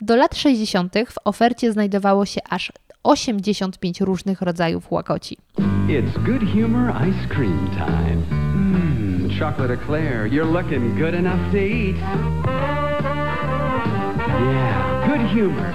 Do 0.00 0.16
lat 0.16 0.36
60. 0.36 0.94
w 1.10 1.14
ofercie 1.24 1.72
znajdowało 1.72 2.26
się 2.26 2.40
aż 2.50 2.72
85 3.02 4.00
różnych 4.00 4.42
rodzajów 4.42 4.92
łakoci. 4.92 5.38
It's 5.88 6.24
good 6.24 6.52
humor 6.52 6.94
ice 7.08 7.34
cream 7.34 7.70
time. 7.70 8.22
Mmm, 8.30 9.30
chocolate 9.38 9.74
eclair, 9.74 10.30
you're 10.30 10.52
looking 10.52 10.98
good 10.98 11.14
enough 11.14 11.50
to 11.52 11.58
eat. 11.58 11.96
Yeah, 14.40 15.08
good 15.08 15.30
humor. 15.30 15.72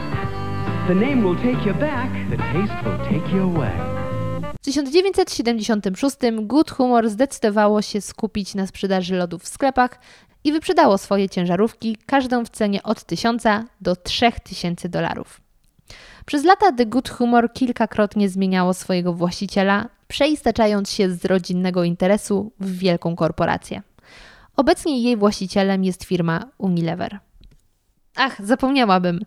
The 0.87 0.95
name 0.95 1.23
will 1.23 1.35
take 1.35 1.65
you 1.65 1.73
back, 1.73 2.09
the 2.29 2.37
taste 2.37 2.83
will 2.85 2.97
take 3.09 3.35
you 3.35 3.43
away. 3.43 4.02
W 4.63 4.65
1976 4.65 6.15
Good 6.41 6.71
Humor 6.71 7.09
zdecydowało 7.09 7.81
się 7.81 8.01
skupić 8.01 8.55
na 8.55 8.67
sprzedaży 8.67 9.15
lodów 9.15 9.43
w 9.43 9.47
sklepach 9.47 9.99
i 10.43 10.51
wyprzedało 10.51 10.97
swoje 10.97 11.29
ciężarówki, 11.29 11.97
każdą 12.05 12.45
w 12.45 12.49
cenie 12.49 12.83
od 12.83 13.03
1000 13.03 13.43
do 13.81 13.95
3000 13.95 14.89
dolarów. 14.89 15.41
Przez 16.25 16.43
lata 16.43 16.71
The 16.71 16.85
Good 16.85 17.09
Humor 17.09 17.53
kilkakrotnie 17.53 18.29
zmieniało 18.29 18.73
swojego 18.73 19.13
właściciela, 19.13 19.89
przeistaczając 20.07 20.91
się 20.91 21.09
z 21.09 21.25
rodzinnego 21.25 21.83
interesu 21.83 22.51
w 22.59 22.77
wielką 22.77 23.15
korporację. 23.15 23.81
Obecnie 24.55 25.01
jej 25.01 25.17
właścicielem 25.17 25.83
jest 25.83 26.03
firma 26.03 26.45
Unilever. 26.57 27.19
Ach, 28.15 28.45
zapomniałabym. 28.45 29.19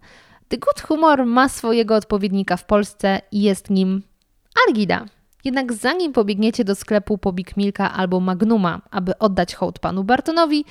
The 0.49 0.59
Good 0.59 0.81
Humor 0.81 1.27
ma 1.27 1.49
swojego 1.49 1.95
odpowiednika 1.95 2.57
w 2.57 2.65
Polsce 2.65 3.21
i 3.33 3.43
jest 3.43 3.71
nim 3.71 4.03
Algida. 4.69 5.07
Jednak 5.47 5.73
zanim 5.73 6.13
pobiegniecie 6.13 6.65
do 6.65 6.75
sklepu 6.75 7.19
po 7.19 7.33
Big 7.33 7.57
Milka 7.57 7.93
albo 7.93 8.21
Magnuma, 8.21 8.81
aby 8.91 9.19
oddać 9.19 9.55
hołd 9.55 9.79
panu 9.79 10.05
Bartonowi, 10.05 10.65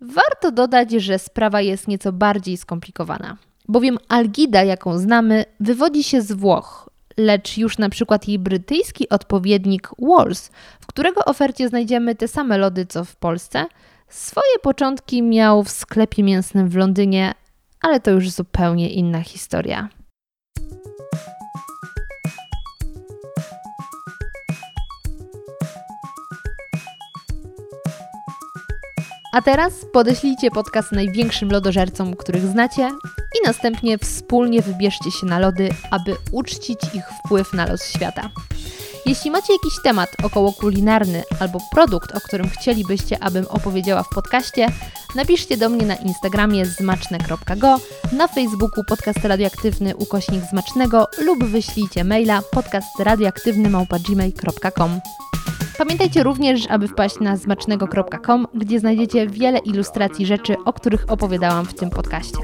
warto 0.00 0.52
dodać, 0.52 0.92
że 0.92 1.18
sprawa 1.18 1.60
jest 1.60 1.88
nieco 1.88 2.12
bardziej 2.12 2.56
skomplikowana. 2.56 3.36
Bowiem 3.68 3.98
Algida, 4.08 4.64
jaką 4.64 4.98
znamy, 4.98 5.44
wywodzi 5.60 6.04
się 6.04 6.22
z 6.22 6.32
Włoch, 6.32 6.90
lecz 7.16 7.58
już 7.58 7.78
na 7.78 7.88
przykład 7.88 8.28
jej 8.28 8.38
brytyjski 8.38 9.08
odpowiednik 9.08 9.90
Walls, 9.98 10.50
w 10.80 10.86
którego 10.86 11.24
ofercie 11.24 11.68
znajdziemy 11.68 12.14
te 12.14 12.28
same 12.28 12.58
lody 12.58 12.86
co 12.86 13.04
w 13.04 13.16
Polsce, 13.16 13.66
swoje 14.08 14.58
początki 14.62 15.22
miał 15.22 15.62
w 15.62 15.70
sklepie 15.70 16.22
mięsnym 16.22 16.68
w 16.68 16.76
Londynie, 16.76 17.34
ale 17.82 18.00
to 18.00 18.10
już 18.10 18.30
zupełnie 18.30 18.90
inna 18.90 19.20
historia. 19.20 19.88
A 29.32 29.42
teraz 29.42 29.72
podeślijcie 29.92 30.50
podcast 30.50 30.92
największym 30.92 31.50
lodożercom, 31.50 32.16
których 32.16 32.46
znacie 32.46 32.90
i 33.38 33.46
następnie 33.46 33.98
wspólnie 33.98 34.62
wybierzcie 34.62 35.10
się 35.10 35.26
na 35.26 35.38
lody, 35.38 35.68
aby 35.90 36.16
uczcić 36.32 36.80
ich 36.94 37.04
wpływ 37.24 37.52
na 37.52 37.66
los 37.66 37.84
świata. 37.84 38.30
Jeśli 39.06 39.30
macie 39.30 39.52
jakiś 39.52 39.82
temat 39.82 40.10
około 40.22 40.52
kulinarny 40.52 41.22
albo 41.40 41.58
produkt, 41.72 42.16
o 42.16 42.20
którym 42.20 42.48
chcielibyście, 42.48 43.22
abym 43.22 43.46
opowiedziała 43.48 44.02
w 44.02 44.08
podcaście, 44.08 44.66
napiszcie 45.14 45.56
do 45.56 45.68
mnie 45.68 45.86
na 45.86 45.94
Instagramie 45.94 46.66
zmaczne.go, 46.66 47.80
na 48.12 48.28
Facebooku 48.28 48.84
podcast 48.84 49.24
radioaktywny 49.24 49.96
ukośnik 49.96 50.44
zmacznego 50.50 51.08
lub 51.18 51.44
wyślijcie 51.44 52.04
maila 52.04 52.42
podcastradioaktywny.gmail.com 52.52 55.00
Pamiętajcie 55.78 56.22
również, 56.22 56.66
aby 56.66 56.88
wpaść 56.88 57.20
na 57.20 57.36
zmacznego.com, 57.36 58.46
gdzie 58.54 58.80
znajdziecie 58.80 59.26
wiele 59.26 59.58
ilustracji 59.58 60.26
rzeczy, 60.26 60.56
o 60.64 60.72
których 60.72 61.04
opowiadałam 61.08 61.66
w 61.66 61.74
tym 61.74 61.90
podcaście. 61.90 62.38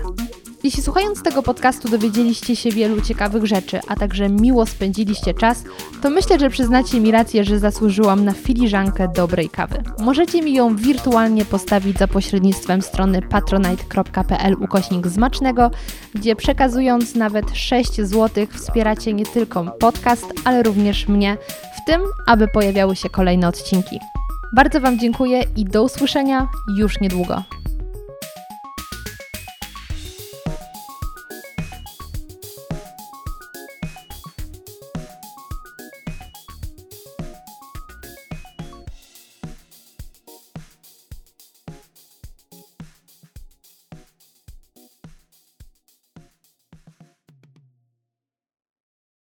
Jeśli 0.64 0.82
słuchając 0.82 1.22
tego 1.22 1.42
podcastu 1.42 1.88
dowiedzieliście 1.88 2.56
się 2.56 2.70
wielu 2.70 3.00
ciekawych 3.02 3.46
rzeczy, 3.46 3.80
a 3.88 3.96
także 3.96 4.28
miło 4.28 4.66
spędziliście 4.66 5.34
czas, 5.34 5.64
to 6.02 6.10
myślę, 6.10 6.38
że 6.38 6.50
przyznacie 6.50 7.00
mi 7.00 7.10
rację, 7.10 7.44
że 7.44 7.58
zasłużyłam 7.58 8.24
na 8.24 8.32
filiżankę 8.32 9.08
dobrej 9.14 9.48
kawy. 9.48 9.82
Możecie 9.98 10.42
mi 10.42 10.54
ją 10.54 10.76
wirtualnie 10.76 11.44
postawić 11.44 11.98
za 11.98 12.08
pośrednictwem 12.08 12.82
strony 12.82 13.22
patronite.pl 13.22 14.54
ukośnik 14.60 15.06
zmacznego, 15.06 15.70
gdzie 16.14 16.36
przekazując 16.36 17.14
nawet 17.14 17.44
6 17.54 17.96
zł 17.96 18.46
wspieracie 18.50 19.12
nie 19.12 19.26
tylko 19.26 19.64
podcast, 19.64 20.26
ale 20.44 20.62
również 20.62 21.08
mnie 21.08 21.36
tym, 21.86 22.00
aby 22.26 22.48
pojawiały 22.48 22.96
się 22.96 23.10
kolejne 23.10 23.48
odcinki. 23.48 24.00
Bardzo 24.52 24.80
Wam 24.80 24.98
dziękuję 24.98 25.42
i 25.56 25.64
do 25.64 25.82
usłyszenia 25.82 26.48
już 26.76 27.00
niedługo. 27.00 27.42